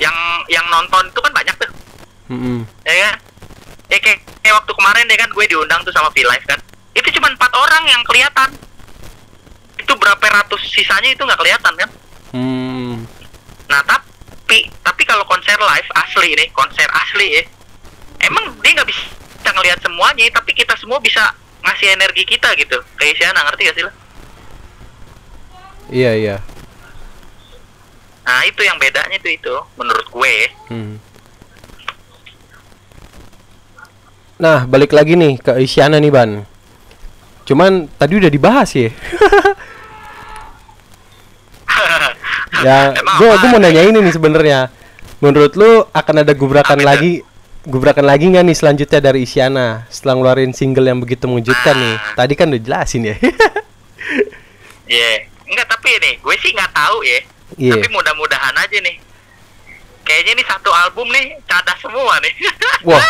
Yang 0.00 0.16
yang 0.48 0.64
nonton 0.72 1.12
itu 1.12 1.20
kan 1.20 1.32
banyak 1.36 1.52
tuh. 1.60 1.70
Mm-mm. 2.32 2.64
ya 2.88 2.94
kan? 3.04 3.14
Ya 3.88 3.98
kayak, 4.00 4.20
kayak 4.40 4.54
waktu 4.56 4.72
kemarin 4.72 5.04
ya 5.08 5.16
kan 5.20 5.30
gue 5.32 5.44
diundang 5.44 5.80
tuh 5.84 5.92
sama 5.92 6.08
V-Live 6.16 6.48
kan. 6.48 6.60
Itu 6.96 7.08
cuma 7.20 7.28
empat 7.28 7.52
orang 7.52 7.84
yang 7.92 8.00
kelihatan. 8.08 8.56
Itu 9.76 9.92
berapa 10.00 10.24
ratus 10.24 10.64
sisanya 10.72 11.12
itu 11.12 11.20
nggak 11.20 11.40
kelihatan 11.40 11.74
kan? 11.76 11.90
Hmm. 12.28 13.08
nah 13.68 13.80
tapi 13.84 14.68
tapi 14.84 15.02
kalau 15.08 15.24
konser 15.24 15.56
live 15.56 15.88
asli 15.96 16.36
nih 16.36 16.48
konser 16.52 16.84
asli 16.92 17.40
ya 17.40 17.44
emang 18.24 18.52
dia 18.60 18.76
nggak 18.76 18.88
bisa 18.88 19.48
ngelihat 19.48 19.80
semuanya 19.80 20.28
tapi 20.32 20.52
kita 20.52 20.76
semua 20.76 21.00
bisa 21.00 21.32
ngasih 21.64 21.92
energi 21.96 22.24
kita 22.24 22.52
gitu. 22.56 22.76
Kayak 22.96 23.16
Isyana 23.16 23.44
ngerti 23.48 23.62
gak 23.68 23.76
sih 23.76 23.84
lo 23.84 23.92
Iya, 25.88 26.12
iya. 26.16 26.36
nah 28.28 28.44
itu 28.44 28.60
yang 28.60 28.76
bedanya 28.76 29.16
tuh 29.24 29.32
itu 29.32 29.56
menurut 29.80 30.06
gue 30.12 30.34
Hmm. 30.68 31.00
Nah, 34.38 34.68
balik 34.70 34.94
lagi 34.94 35.18
nih 35.18 35.34
ke 35.42 35.58
Isyana 35.58 35.98
nih, 35.98 36.14
Ban. 36.14 36.46
Cuman 37.42 37.90
tadi 37.98 38.22
udah 38.22 38.30
dibahas 38.30 38.70
ya. 38.70 38.86
ya, 42.62 42.94
apa? 42.94 43.18
gua 43.18 43.34
mau 43.50 43.58
nanya 43.58 43.82
ini 43.82 43.98
nih 43.98 44.14
sebenarnya. 44.14 44.70
Menurut 45.18 45.58
lu 45.58 45.82
akan 45.90 46.22
ada 46.22 46.30
gubrakan 46.38 46.78
itu? 46.78 46.86
lagi 46.86 47.12
gubrakan 47.66 48.06
lagi 48.06 48.30
nggak 48.30 48.46
nih 48.46 48.54
selanjutnya 48.54 49.00
dari 49.02 49.26
Isyana 49.26 49.90
setelah 49.90 50.14
ngeluarin 50.22 50.54
single 50.54 50.86
yang 50.86 51.02
begitu 51.02 51.26
mengejutkan 51.26 51.74
nih? 51.74 51.96
Ah. 51.98 52.14
Tadi 52.22 52.32
kan 52.38 52.46
udah 52.54 52.62
jelasin 52.62 53.10
ya. 53.10 53.16
Iya, 54.88 55.27
enggak 55.48 55.68
tapi 55.68 55.96
nih, 55.98 56.14
gue 56.20 56.34
sih 56.40 56.50
nggak 56.52 56.72
tahu 56.72 57.00
ya. 57.04 57.20
Iya. 57.56 57.72
Tapi 57.76 57.86
mudah-mudahan 57.88 58.54
aja 58.54 58.78
nih. 58.84 58.96
Kayaknya 60.04 60.32
ini 60.40 60.44
satu 60.48 60.70
album 60.72 61.08
nih 61.12 61.36
cadas 61.44 61.76
semua 61.80 62.16
nih. 62.20 62.32
Wah, 62.88 63.04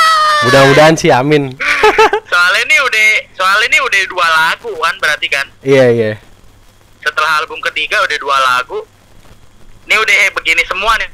mudah-mudahan 0.46 0.94
sih 0.98 1.11
amin. 1.11 1.55
soalnya 2.31 2.62
ini 2.66 2.77
udah, 2.83 3.09
soalnya 3.35 3.66
ini 3.70 3.79
udah 3.83 4.01
dua 4.11 4.27
lagu 4.27 4.72
kan 4.79 4.94
berarti 4.98 5.27
kan. 5.31 5.46
Iya, 5.62 5.87
iya. 5.94 6.12
Setelah 7.03 7.42
album 7.42 7.59
ketiga 7.70 8.03
udah 8.03 8.18
dua 8.18 8.37
lagu. 8.38 8.83
Ini 9.87 9.94
udah 9.94 10.16
eh, 10.27 10.31
begini 10.35 10.62
semua 10.66 10.94
nih. 10.98 11.11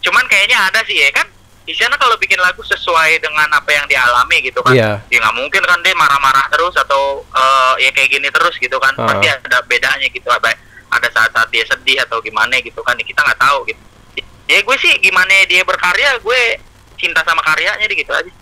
Cuman 0.00 0.24
kayaknya 0.26 0.58
ada 0.58 0.80
sih 0.88 0.96
ya 0.96 1.10
kan. 1.12 1.29
Di 1.70 1.78
sana 1.78 1.94
kalau 1.94 2.18
bikin 2.18 2.34
lagu 2.42 2.66
sesuai 2.66 3.22
dengan 3.22 3.46
apa 3.54 3.70
yang 3.70 3.86
dialami 3.86 4.42
gitu 4.42 4.58
kan. 4.58 4.74
Iya. 4.74 4.98
Ya 5.06 5.22
nggak 5.22 5.38
mungkin 5.38 5.62
kan 5.62 5.78
dia 5.86 5.94
marah-marah 5.94 6.50
terus 6.50 6.74
atau 6.74 7.22
eh, 7.30 7.86
ya 7.86 7.94
kayak 7.94 8.10
gini 8.10 8.26
terus 8.26 8.58
gitu 8.58 8.74
kan. 8.82 8.90
Ah. 8.98 9.14
Pasti 9.14 9.30
ada 9.30 9.62
bedanya 9.70 10.10
gitu. 10.10 10.26
Ada 10.26 10.50
ada 10.90 11.08
saat-saat 11.14 11.46
dia 11.54 11.62
sedih 11.70 12.02
atau 12.02 12.18
gimana 12.18 12.58
gitu 12.58 12.82
kan. 12.82 12.98
Ya, 12.98 13.06
kita 13.06 13.22
nggak 13.22 13.38
tahu 13.38 13.70
gitu. 13.70 13.82
Ya 14.50 14.58
gue 14.66 14.76
sih 14.82 14.98
gimana 14.98 15.30
dia 15.46 15.62
berkarya 15.62 16.18
gue 16.18 16.42
cinta 16.98 17.22
sama 17.22 17.38
karyanya 17.46 17.86
gitu 17.86 18.10
aja. 18.10 18.32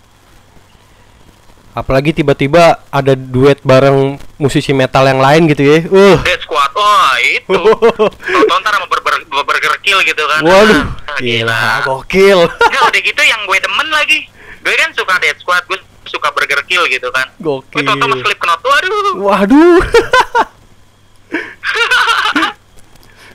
Apalagi 1.79 2.11
tiba-tiba 2.11 2.83
ada 2.91 3.15
duet 3.15 3.63
bareng 3.63 4.19
musisi 4.35 4.75
metal 4.75 5.07
yang 5.07 5.23
lain 5.23 5.47
gitu 5.47 5.63
ya. 5.63 5.79
Uh. 5.87 6.19
Dead 6.27 6.43
Squad, 6.43 6.75
wah 6.75 7.15
itu. 7.23 7.55
Tonton 8.51 8.59
ntar 8.59 8.75
sama 8.75 8.87
Burger, 8.91 9.15
Burger 9.23 9.75
Kill 9.79 10.03
gitu 10.03 10.19
kan. 10.27 10.43
Waduh, 10.43 10.83
Ah, 11.07 11.15
gila, 11.17 11.63
gokil. 11.87 12.39
Nggak, 12.51 12.83
udah 12.91 13.01
gitu 13.01 13.21
yang 13.23 13.41
gue 13.47 13.57
demen 13.63 13.87
lagi. 13.87 14.27
Gue 14.59 14.75
kan 14.75 14.91
suka 14.91 15.15
Dead 15.23 15.39
Squad, 15.39 15.63
gue 15.71 15.79
suka 16.03 16.27
Burger 16.35 16.59
Kill 16.67 16.83
gitu 16.91 17.07
kan. 17.15 17.31
Gue 17.39 17.63
Gokil. 17.63 17.87
tonton 17.87 17.95
sama 18.03 18.15
Slipknot, 18.19 18.59
waduh. 18.59 19.15
Waduh. 19.23 19.79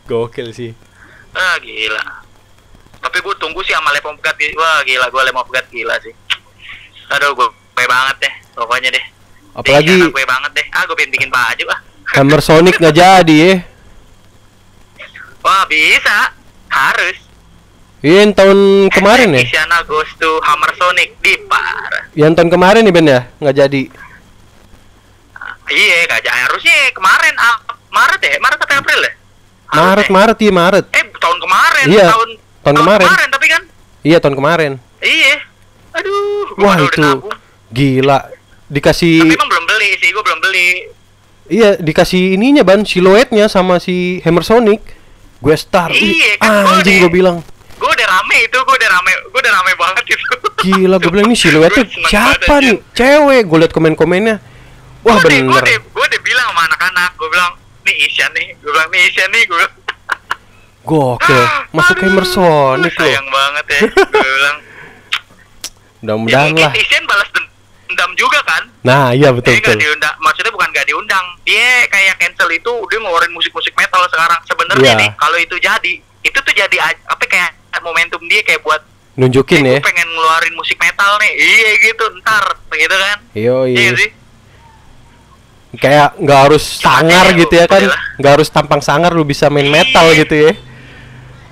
gokil 0.04 0.52
sih. 0.52 0.76
Ah 1.33 1.57
gila. 1.57 2.02
Tapi 3.00 3.18
gue 3.20 3.35
tunggu 3.37 3.64
sih 3.64 3.72
sama 3.72 3.88
Lepom 3.92 4.12
Pegat. 4.20 4.37
Wah 4.52 4.85
gila, 4.85 5.09
gue 5.09 5.22
Lepom 5.24 5.44
Pegat 5.48 5.66
gila 5.72 5.96
sih. 6.04 6.12
Aduh, 7.09 7.33
gue 7.33 7.48
gue 7.85 7.92
banget 7.92 8.16
deh, 8.25 8.35
pokoknya 8.57 8.88
deh. 8.97 9.05
Apalagi 9.53 9.92
gue 10.09 10.25
banget 10.25 10.51
deh. 10.57 10.66
Ah, 10.73 10.88
gue 10.88 10.97
pengen 10.97 11.12
bikin 11.12 11.29
baju 11.29 11.64
ah. 11.68 11.81
Hammer 12.16 12.40
Sonic 12.40 12.81
nggak 12.81 12.97
jadi 12.97 13.37
ya. 13.37 13.55
Wah 15.44 15.68
bisa, 15.68 16.33
harus. 16.73 17.20
Iya, 18.01 18.25
yang 18.25 18.33
tahun 18.33 18.88
kemarin 18.88 19.37
ya. 19.37 19.44
Isyana 19.44 19.85
goes 19.85 20.09
to 20.16 20.40
Hammer 20.49 20.73
Sonic 20.81 21.12
di 21.20 21.37
parah. 21.44 22.09
Yang 22.16 22.33
tahun 22.40 22.51
kemarin 22.57 22.81
nih 22.88 22.94
Ben 22.97 23.05
ya, 23.05 23.20
nggak 23.37 23.57
jadi. 23.61 23.83
Iya, 25.64 25.97
gak 26.09 26.29
harusnya 26.29 26.77
kemarin 26.92 27.33
ah, 27.40 27.57
Maret 27.88 28.20
ya, 28.20 28.37
Maret 28.37 28.59
atau 28.61 28.77
April 28.81 29.01
ya? 29.01 29.12
Maret. 29.73 30.07
Maret 30.12 30.38
iya 30.40 30.53
Maret. 30.53 30.85
Eh, 30.92 31.05
tahun 31.16 31.38
kemarin, 31.40 31.85
Iya, 31.88 32.07
tahun 32.12 32.29
tahun 32.64 32.77
kemarin. 32.81 33.07
tapi 33.33 33.47
kan 33.49 33.62
Iya 34.05 34.18
tahun 34.20 34.37
kemarin. 34.37 34.73
Iya. 35.01 35.35
Aduh, 35.97 36.61
Wah 36.61 36.77
itu 36.81 37.01
nabung. 37.01 37.33
Gila. 37.74 38.30
Dikasih 38.64 39.20
Tapi 39.20 39.34
emang 39.34 39.50
belum 39.50 39.66
beli 39.66 39.90
sih, 39.98 40.08
gua 40.14 40.22
belum 40.22 40.40
beli. 40.40 40.68
iya 41.44 41.76
dikasih 41.76 42.40
ininya 42.40 42.64
ban 42.64 42.80
siluetnya 42.80 43.50
sama 43.50 43.76
si 43.76 44.22
Hammer 44.24 44.40
Sonic. 44.40 44.80
Gue 45.44 45.52
star. 45.60 45.92
Iya, 45.92 46.40
kan 46.40 46.64
gua 46.64 46.80
anjing 46.80 47.04
gue 47.04 47.12
bilang. 47.12 47.44
Gue 47.76 47.90
udah 47.90 48.06
rame 48.08 48.48
itu, 48.48 48.56
gue 48.56 48.76
udah 48.80 48.90
rame, 48.96 49.12
gue 49.28 49.40
udah 49.44 49.52
rame 49.52 49.72
banget 49.76 50.04
itu. 50.08 50.24
Gila 50.64 50.96
gue 50.96 51.10
bilang 51.12 51.28
ini 51.28 51.37
siluetnya 51.37 51.84
Gua 51.84 52.08
siapa 52.08 52.54
nih? 52.64 52.80
Cewek. 52.96 53.42
Gue 53.44 53.58
liat 53.60 53.72
komen-komennya. 53.76 54.40
Wah 55.04 55.20
Gue 55.20 55.28
udah, 55.28 55.60
bener. 55.60 55.84
gue 55.84 56.04
udah 56.08 56.20
bilang 56.24 56.48
sama 56.48 56.64
anak-anak, 56.64 57.10
gue 57.12 57.28
bilang, 57.28 57.52
nih 57.84 58.08
Isyan 58.08 58.30
nih, 58.32 58.46
gue 58.56 58.70
bilang 58.72 58.88
nih 58.88 59.00
Isyan 59.12 59.28
nih, 59.28 59.42
gue 59.44 59.56
bilang. 59.60 59.74
Gokil. 60.84 61.42
Masuk 61.72 61.96
Aduh, 61.96 62.04
Hammer 62.08 62.24
Sonic 62.24 62.92
loh. 62.96 63.04
Sayang 63.04 63.28
banget 63.28 63.64
ya, 63.68 63.80
gue 64.16 64.30
bilang. 64.32 64.58
Ya 64.64 66.00
Mudah-mudahan 66.00 66.48
mungkin 66.52 66.64
lah. 66.64 66.72
Isyan 66.72 67.04
balas 67.04 67.28
dendam 67.32 67.52
juga 68.14 68.40
kan? 68.42 68.62
Nah 68.83 69.11
iya 69.11 69.30
betul 69.30 69.50
Dia 69.50 69.61
nggak 69.61 69.70
betul. 69.70 69.85
diundang, 69.85 70.14
maksudnya 70.18 70.50
bukan 70.50 70.68
nggak 70.68 70.87
diundang. 70.87 71.26
Dia 71.42 71.66
kayak 71.87 72.14
cancel 72.18 72.48
itu, 72.50 72.72
dia 72.88 72.98
ngeluarin 72.98 73.30
musik-musik 73.30 73.74
metal 73.74 74.02
sekarang. 74.07 74.40
Sebenarnya 74.44 74.90
Iya. 74.90 75.00
nih, 75.00 75.11
kalau 75.14 75.37
itu 75.37 75.57
jadi, 75.57 75.92
itu 76.20 76.38
tuh 76.38 76.54
jadi 76.54 76.76
apa 77.04 77.24
kayak 77.24 77.50
momentum 77.80 78.20
dia 78.24 78.40
kayak 78.40 78.61
buat 78.61 78.80
Nunjukin 79.14 79.62
ya. 79.62 79.78
gua 79.78 79.87
pengen 79.87 80.09
ngeluarin 80.09 80.54
musik 80.54 80.74
metal 80.76 81.11
nih. 81.18 81.33
Iya 81.33 81.70
gitu, 81.85 82.04
ntar 82.18 82.44
gitu 82.70 82.96
kan. 82.96 83.18
Iya 83.30 83.57
Iya 83.68 83.90
sih. 83.94 84.11
Kayak 85.74 86.14
nggak 86.16 86.40
harus 86.48 86.64
sangar 86.78 87.24
kayak 87.28 87.38
gitu 87.40 87.54
ya 87.54 87.66
kan? 87.66 87.83
Nggak 88.16 88.33
harus 88.33 88.48
tampang 88.48 88.78
sangar 88.78 89.11
lu 89.11 89.22
bisa 89.22 89.46
main 89.48 89.66
metal 89.66 90.07
Iya. 90.09 90.18
gitu 90.22 90.35
ya. 90.35 90.52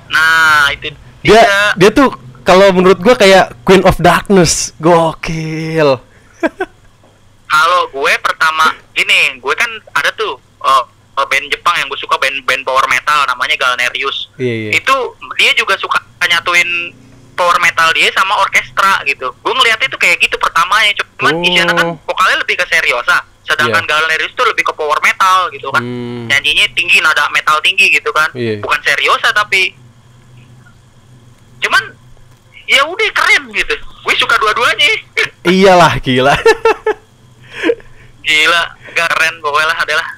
Nah, 0.09 0.71
itu 0.71 0.89
Dia 1.23 1.39
dia. 1.39 1.61
dia 1.77 1.91
tuh 1.91 2.11
kalau 2.43 2.71
menurut 2.71 2.99
gua 2.99 3.15
kayak 3.15 3.55
Queen 3.63 3.83
of 3.83 3.95
Darkness. 3.99 4.75
Gokil. 4.77 5.99
Kalau 7.53 7.83
gue 7.93 8.13
pertama 8.25 8.73
gini, 8.97 9.37
gue 9.37 9.55
kan 9.55 9.69
ada 9.93 10.09
tuh 10.17 10.41
uh, 10.65 10.85
band 11.29 11.47
Jepang 11.53 11.77
yang 11.77 11.87
gue 11.93 12.01
suka 12.01 12.17
band 12.17 12.41
band 12.49 12.65
power 12.65 12.89
metal 12.89 13.29
namanya 13.29 13.57
Galnerius. 13.61 14.33
Iya 14.41 14.55
iya. 14.55 14.71
Itu 14.81 14.95
dia 15.37 15.53
juga 15.53 15.77
suka 15.77 16.01
nyatuin 16.23 16.97
power 17.37 17.61
metal 17.61 17.93
dia 17.93 18.09
sama 18.17 18.41
orkestra 18.41 19.05
gitu. 19.05 19.29
Gue 19.45 19.53
ngeliat 19.53 19.81
itu 19.85 19.97
kayak 20.01 20.21
gitu 20.21 20.37
pertamanya, 20.41 20.97
cuman 20.97 21.35
Oh. 21.39 21.45
Isyana 21.45 21.73
kan 21.77 21.87
vokalnya 22.03 22.41
lebih 22.41 22.57
ke 22.59 22.67
seriosa, 22.67 23.21
sedangkan 23.45 23.85
Iya. 23.85 23.91
Galnerius 23.91 24.33
tuh 24.33 24.49
lebih 24.49 24.65
ke 24.65 24.73
power 24.73 24.99
metal 25.05 25.53
gitu 25.53 25.69
kan. 25.71 25.85
Hmm. 25.85 26.27
Nyanyinya 26.33 26.67
tinggi, 26.73 26.99
nada 27.05 27.29
metal 27.31 27.61
tinggi 27.61 27.93
gitu 27.93 28.11
kan. 28.17 28.33
Iya. 28.33 28.59
Bukan 28.65 28.81
seriosa 28.81 29.29
tapi 29.37 29.77
cuman 31.63 31.83
ya 32.67 32.85
udah 32.85 33.09
keren 33.13 33.43
gitu. 33.51 33.75
Gue 33.77 34.15
suka 34.17 34.37
dua-duanya. 34.37 34.87
Iyalah 35.43 35.99
gila. 35.99 36.35
Gila, 38.23 38.63
keren 38.95 39.35
pokoknya 39.43 39.67
lah 39.67 39.79
adalah. 39.83 40.09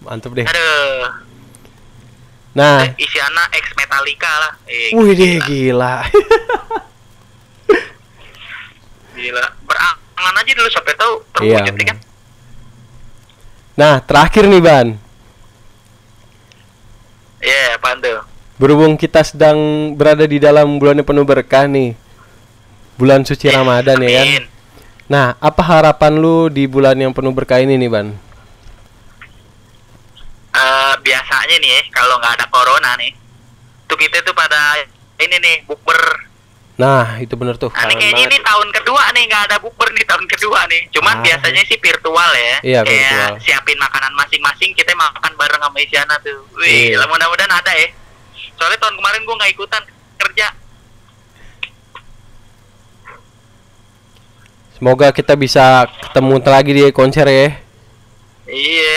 Mantep 0.00 0.32
deh. 0.32 0.42
Aduh, 0.42 1.28
Nah, 2.50 2.82
Isyana 2.96 3.46
ex 3.52 3.76
Metallica 3.76 4.26
lah. 4.26 4.52
Eh, 4.66 4.90
wih 4.90 5.12
deh 5.12 5.38
gila, 5.38 5.46
gila. 5.46 5.94
gila. 9.14 9.44
Berangan 9.62 10.34
aja 10.34 10.52
dulu 10.56 10.68
sampai 10.72 10.94
tahu 10.96 11.14
Iya. 11.44 11.60
terwujud 11.62 11.76
ya 11.76 11.84
kan. 11.86 11.98
Nah, 13.76 13.94
terakhir 14.02 14.44
nih 14.48 14.60
Ban. 14.60 14.88
Iya, 17.40 17.76
apaan 17.76 18.00
tuh? 18.00 18.20
Berhubung 18.60 19.00
kita 19.00 19.24
sedang 19.24 19.56
berada 19.96 20.28
di 20.28 20.36
dalam 20.36 20.76
bulan 20.76 21.00
yang 21.00 21.08
penuh 21.08 21.24
berkah 21.24 21.64
nih. 21.64 21.96
Bulan 23.00 23.24
suci 23.24 23.48
Ramadan 23.48 23.96
ya 24.04 24.20
kan. 24.20 24.44
Nah, 25.08 25.26
apa 25.40 25.62
harapan 25.64 26.20
lu 26.20 26.52
di 26.52 26.68
bulan 26.68 26.92
yang 26.94 27.16
penuh 27.16 27.32
berkah 27.32 27.56
ini 27.56 27.80
nih, 27.80 27.88
Ban? 27.88 28.12
Eh, 30.50 30.94
biasanya 31.00 31.56
nih 31.56 31.88
kalau 31.88 32.20
nggak 32.20 32.36
ada 32.36 32.46
corona 32.52 33.00
nih, 33.00 33.16
tuh 33.88 33.96
kita 33.96 34.20
tuh 34.20 34.36
pada 34.36 34.76
ini 35.16 35.40
nih 35.40 35.56
bukber. 35.64 36.28
Nah, 36.76 37.16
itu 37.16 37.32
bener 37.40 37.56
tuh. 37.56 37.72
Nah, 37.72 37.88
ini 37.88 37.96
kayaknya 37.96 38.28
ini 38.28 38.38
tahun 38.40 38.68
kedua 38.72 39.02
nih 39.16 39.24
nggak 39.24 39.42
ada 39.48 39.56
bukber 39.56 39.88
nih 39.96 40.04
tahun 40.04 40.24
kedua 40.28 40.68
nih. 40.68 40.82
Cuman 40.92 41.16
Ah. 41.16 41.22
biasanya 41.24 41.62
sih 41.64 41.80
virtual 41.80 42.30
ya. 42.36 42.56
Iya, 42.60 42.80
Kayak 42.84 43.00
virtual. 43.08 43.32
siapin 43.40 43.78
makanan 43.80 44.12
masing-masing, 44.20 44.70
kita 44.76 44.92
makan 44.92 45.32
bareng 45.40 45.60
sama 45.64 45.78
Isyana 45.80 46.14
tuh. 46.20 46.44
Wih, 46.60 46.92
Iya. 46.92 47.08
mudah-mudahan 47.08 47.52
ada 47.56 47.72
ya. 47.72 47.88
Soalnya 48.60 48.76
tahun 48.76 49.00
kemarin 49.00 49.24
gua 49.24 49.36
nggak 49.40 49.52
ikutan 49.56 49.82
kerja. 50.20 50.46
Semoga 54.76 55.12
kita 55.16 55.32
bisa 55.36 55.84
ketemu 55.88 56.40
lagi 56.44 56.70
di 56.76 56.82
konser 56.92 57.24
ya. 57.28 57.52
Iya, 58.48 58.92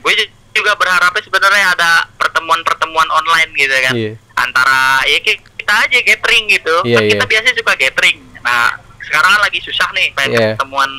gue 0.00 0.12
juga 0.56 0.72
berharapnya 0.80 1.22
sebenarnya 1.22 1.76
ada 1.76 2.08
pertemuan-pertemuan 2.16 3.04
online 3.12 3.50
gitu 3.52 3.76
kan. 3.84 3.94
Iya. 3.96 4.12
Antara 4.36 5.04
ya 5.04 5.20
ki- 5.20 5.44
kita 5.60 5.74
aja 5.76 5.98
gathering 6.00 6.44
gitu. 6.48 6.74
Iya, 6.88 6.96
kan 6.96 7.02
kita 7.04 7.24
iya. 7.28 7.30
biasanya 7.36 7.54
suka 7.60 7.72
gathering. 7.76 8.18
Nah, 8.40 8.80
sekarang 9.04 9.30
kan 9.36 9.40
lagi 9.44 9.60
susah 9.60 9.88
nih 9.92 10.08
pengen 10.16 10.30
Iya. 10.32 10.48
pertemuan 10.56 10.90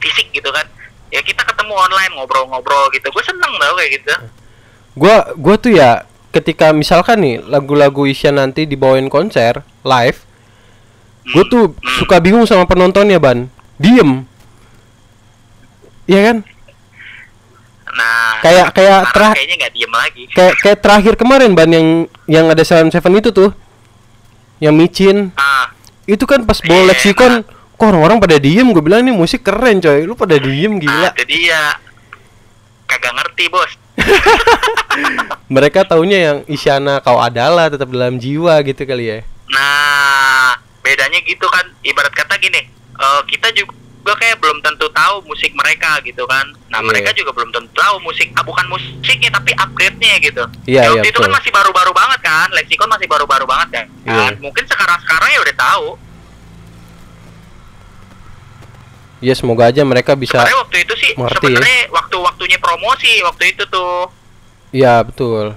fisik 0.00 0.32
gitu 0.32 0.48
kan. 0.48 0.64
Ya 1.12 1.20
kita 1.20 1.44
ketemu 1.44 1.76
online 1.76 2.12
ngobrol-ngobrol 2.16 2.88
gitu. 2.96 3.12
Gue 3.12 3.24
seneng 3.24 3.52
tau 3.60 3.76
kayak 3.76 4.00
gitu. 4.00 4.12
Gua 4.96 5.16
gua 5.36 5.54
tuh 5.60 5.76
ya 5.76 6.07
ketika 6.30 6.70
misalkan 6.70 7.18
nih 7.18 7.36
lagu-lagu 7.42 8.04
Isya 8.04 8.30
nanti 8.30 8.64
dibawain 8.64 9.08
konser 9.08 9.64
live, 9.82 10.18
gue 11.24 11.44
Hmm, 11.44 11.50
tuh 11.50 11.64
suka 11.98 12.18
bingung 12.18 12.44
sama 12.44 12.64
penontonnya, 12.64 13.16
Ban. 13.16 13.48
Diem. 13.76 14.24
Iya 16.04 16.20
kan? 16.32 16.36
Nah, 17.88 18.38
Kayak- 18.40 18.70
kayak 18.72 19.00
terah- 19.10 19.34
kayaknya 19.34 19.56
nggak 19.58 19.72
diem 19.72 19.92
lagi. 19.92 20.22
Kayak 20.30 20.54
kayak 20.60 20.78
terakhir 20.80 21.14
kemarin 21.16 21.50
Ban 21.52 21.68
yang 21.68 21.88
yang 22.28 22.46
ada 22.46 22.62
Seven 22.62 22.88
Seven 22.88 23.16
itu 23.16 23.32
tuh. 23.32 23.50
Yang 24.58 24.74
micin. 24.74 25.16
Ah, 25.34 25.70
Itu 26.08 26.24
kan 26.24 26.40
pas 26.48 26.56
bawa 26.64 26.88
Iya, 26.88 26.88
leksikon 26.88 27.32
kok 27.76 27.84
orang-orang 27.84 28.16
pada 28.16 28.40
diem 28.40 28.64
gue 28.72 28.80
bilang 28.80 29.04
ini 29.04 29.12
musik 29.12 29.44
keren 29.44 29.76
coy 29.76 30.08
lu 30.08 30.16
pada 30.16 30.34
diem 30.34 30.80
gila 30.80 31.12
itu 31.12 31.24
dia. 31.28 31.76
Kagak 32.88 33.12
ngerti, 33.14 33.44
Bos. 33.48 33.72
mereka 35.48 35.84
taunya 35.84 36.18
yang 36.20 36.38
Isyana 36.46 36.98
kau 36.98 37.18
adalah 37.18 37.68
tetap 37.68 37.88
dalam 37.88 38.16
jiwa 38.16 38.60
gitu 38.62 38.82
kali 38.82 39.04
ya 39.06 39.18
Nah, 39.48 40.52
bedanya 40.80 41.18
gitu 41.20 41.44
kan, 41.44 41.64
ibarat 41.80 42.12
kata 42.12 42.36
gini, 42.36 42.68
eh, 42.94 43.20
kita 43.26 43.48
juga 43.50 43.72
kayak 44.14 44.36
belum 44.38 44.60
tentu 44.60 44.84
tahu 44.88 45.24
musik 45.24 45.52
mereka 45.52 45.96
gitu 46.02 46.20
kan. 46.24 46.44
Nah, 46.68 46.78
Iya. 46.78 46.86
mereka 46.86 47.10
juga 47.12 47.32
belum 47.32 47.48
tentu 47.50 47.72
tahu 47.72 47.96
musik, 47.98 48.28
ah, 48.34 48.44
bukan 48.44 48.68
musiknya 48.68 49.28
tapi 49.30 49.56
upgrade-nya 49.56 50.20
gitu. 50.20 50.44
Iya, 50.64 50.84
Ya, 50.84 50.88
waktu 50.92 51.08
itu 51.08 51.16
kan 51.16 51.28
betul. 51.28 51.36
masih 51.40 51.50
baru-baru 51.50 51.92
banget 51.92 52.20
kan, 52.22 52.48
Lexicon 52.52 52.88
masih 52.88 53.08
baru-baru 53.08 53.44
banget 53.44 53.68
kan. 53.72 53.86
Iya. 54.04 54.36
Mungkin 54.36 54.64
sekarang-sekarang 54.64 55.28
ya 55.32 55.40
udah 55.40 55.56
tahu. 55.56 55.86
Ya 59.18 59.32
semoga 59.32 59.66
aja 59.66 59.82
mereka 59.82 60.12
bisa 60.12 60.38
Sebenarnya 60.38 60.58
waktu 60.60 60.76
itu 60.80 60.94
sih, 60.96 61.12
mengerti 61.14 61.46
ya. 61.50 61.90
waktu-waktunya 61.90 62.58
promosi 62.58 63.12
waktu 63.20 63.44
itu 63.50 63.64
tuh. 63.66 64.06
iya 64.70 65.00
betul 65.00 65.54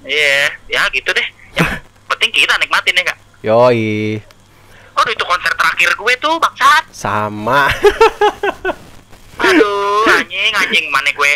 Iya, 0.00 0.48
ya 0.66 0.88
gitu 0.90 1.10
deh. 1.10 1.26
Yang 1.54 1.76
penting 2.10 2.30
kita 2.30 2.56
nikmatin 2.56 2.94
ya 2.94 3.04
kak. 3.04 3.18
yoi 3.42 4.16
Aduh 4.92 5.12
itu 5.12 5.24
konser 5.24 5.52
terakhir 5.54 5.92
gue 5.92 6.14
tuh 6.18 6.34
bangsat. 6.36 6.84
sama 6.90 7.68
Aduh, 9.40 10.04
anjing, 10.06 10.52
anjing 10.52 10.86
mana 10.88 11.08
gue 11.10 11.32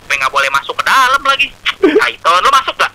gue 0.00 0.14
nggak 0.16 0.30
boleh 0.30 0.50
masuk 0.50 0.74
ke 0.74 0.84
dalam 0.84 1.22
lagi. 1.22 1.48
Kaiton, 1.80 2.40
lu 2.40 2.50
masuk 2.50 2.74
gak? 2.76 2.92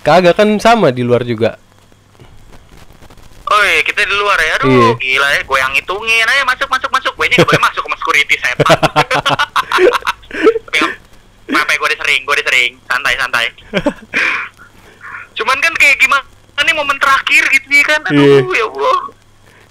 kagak 0.00 0.34
kan 0.34 0.48
sama 0.56 0.88
di 0.88 1.00
luar 1.00 1.20
juga 1.20 1.60
Oi, 3.48 3.80
kita 3.80 4.02
di 4.02 4.12
luar 4.12 4.36
ya. 4.36 4.50
Aduh, 4.56 4.68
Iya. 4.68 4.88
gila 4.98 5.26
ya. 5.30 5.40
Gue 5.42 5.56
yang 5.56 5.72
hitungin. 5.72 6.22
Ayo 6.22 6.42
masuk, 6.44 6.68
masuk, 6.68 6.90
masuk. 6.90 7.12
Gue 7.14 7.26
nggak 7.26 7.42
boleh 7.42 7.58
masuk 7.58 7.80
sama 7.80 7.96
security 7.96 8.34
setan. 8.36 8.64
Tapi 10.58 10.78
nggak 11.48 11.58
apa 11.58 11.70
gue 11.74 11.86
udah 11.88 11.98
sering, 11.98 12.20
gue 12.22 12.34
udah 12.34 12.44
sering. 12.44 12.70
Santai, 12.84 13.12
santai. 13.16 13.46
Cuman 15.34 15.56
kan 15.58 15.72
kayak 15.74 15.96
gimana 15.96 16.22
nih 16.60 16.72
momen 16.72 16.96
terakhir 16.98 17.42
gitu 17.48 17.66
ya 17.70 17.82
kan. 17.86 18.00
Aduh, 18.06 18.50
ya 18.50 18.66
Allah. 18.66 18.98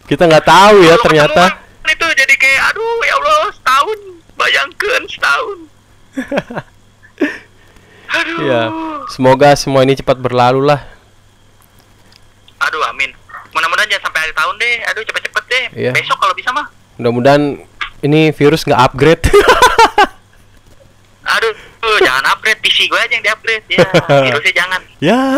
kita 0.08 0.24
nggak 0.24 0.42
tahu 0.42 0.82
ya 0.82 0.90
Kalau 0.90 1.04
ternyata 1.04 1.44
itu 1.84 2.06
jadi 2.16 2.34
kayak 2.34 2.62
aduh 2.70 2.98
ya 3.02 3.14
Allah 3.14 3.52
setahun 3.52 4.00
bayangkan 4.34 5.02
setahun 5.04 5.58
aduh 8.14 8.40
ya 8.40 8.62
semoga 9.10 9.54
semua 9.54 9.84
ini 9.84 9.94
cepat 9.94 10.16
berlalu 10.16 10.64
lah 10.64 10.80
aduh 12.58 12.82
amin 12.88 13.12
mudah-mudahan 13.78 13.94
jangan 13.94 14.06
sampai 14.10 14.20
akhir 14.26 14.34
tahun 14.34 14.56
deh 14.58 14.76
aduh 14.90 15.04
cepet-cepet 15.06 15.44
deh 15.46 15.66
Iya. 15.78 15.92
besok 15.94 16.18
kalau 16.18 16.34
bisa 16.34 16.50
mah 16.50 16.66
mudah-mudahan 16.98 17.62
ini 18.02 18.34
virus 18.34 18.66
nggak 18.66 18.82
upgrade 18.82 19.22
aduh 21.38 21.54
tuh, 21.78 21.98
jangan 22.02 22.26
upgrade 22.34 22.58
PC 22.58 22.90
gue 22.90 22.98
aja 22.98 23.14
yang 23.14 23.22
di 23.22 23.30
upgrade 23.30 23.66
ya 23.70 23.86
virusnya 24.26 24.54
jangan 24.56 24.82
ya 24.98 25.20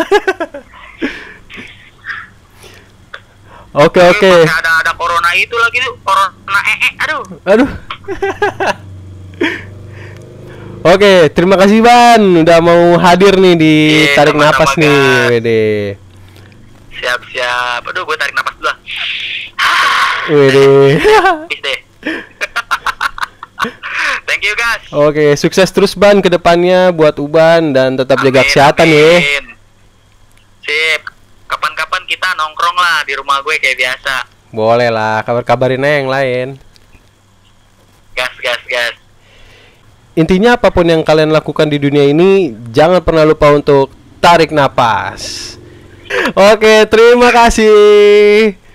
Oke 3.70 4.02
oke. 4.02 4.26
ada 4.26 4.82
ada 4.82 4.92
corona 4.98 5.30
itu 5.30 5.54
lagi 5.54 5.78
tuh, 5.78 5.94
corona 6.02 6.58
ee, 6.66 6.90
aduh. 7.06 7.22
Aduh. 7.46 7.70
Oke, 10.82 11.30
terima 11.30 11.54
kasih 11.54 11.78
Ban 11.78 12.18
udah 12.18 12.58
mau 12.58 12.98
hadir 12.98 13.38
nih 13.38 13.54
di 13.54 13.74
Iya, 13.94 14.18
tarik 14.18 14.34
napas 14.34 14.74
nih. 14.74 14.98
Wede. 15.30 15.94
Siap 17.00 17.20
siap. 17.32 17.80
Aduh, 17.88 18.04
gue 18.04 18.16
tarik 18.20 18.36
napas 18.36 18.54
dulu. 18.60 18.72
Peace 21.48 21.62
deh. 21.64 21.78
Thank 24.28 24.44
you 24.44 24.54
guys. 24.56 24.84
Oke, 24.92 25.36
sukses 25.36 25.72
terus 25.72 25.94
Ban 25.96 26.20
ke 26.20 26.28
depannya 26.32 26.92
buat 26.92 27.18
Uban 27.20 27.72
dan 27.72 27.96
tetap 27.96 28.20
jaga 28.20 28.40
Amin, 28.40 28.48
kesehatan 28.48 28.88
ya. 28.88 29.20
Sip. 30.64 31.02
Kapan-kapan 31.50 32.02
kita 32.06 32.28
nongkrong 32.38 32.78
lah 32.78 33.02
di 33.04 33.12
rumah 33.18 33.42
gue 33.42 33.58
kayak 33.58 33.76
biasa. 33.76 34.14
Boleh 34.54 34.88
lah, 34.88 35.20
kabar-kabarin 35.26 35.82
aja 35.82 35.98
yang 35.98 36.08
lain. 36.08 36.46
Gas 38.14 38.34
gas 38.38 38.62
gas. 38.70 38.94
Intinya 40.14 40.54
apa 40.56 40.70
pun 40.70 40.86
yang 40.86 41.02
kalian 41.02 41.34
lakukan 41.34 41.68
di 41.68 41.82
dunia 41.82 42.06
ini, 42.06 42.54
jangan 42.70 43.02
pernah 43.02 43.26
lupa 43.26 43.50
untuk 43.50 43.90
tarik 44.22 44.54
napas. 44.54 45.59
Oke, 46.34 46.86
terima 46.90 47.30
kasih. 47.30 48.69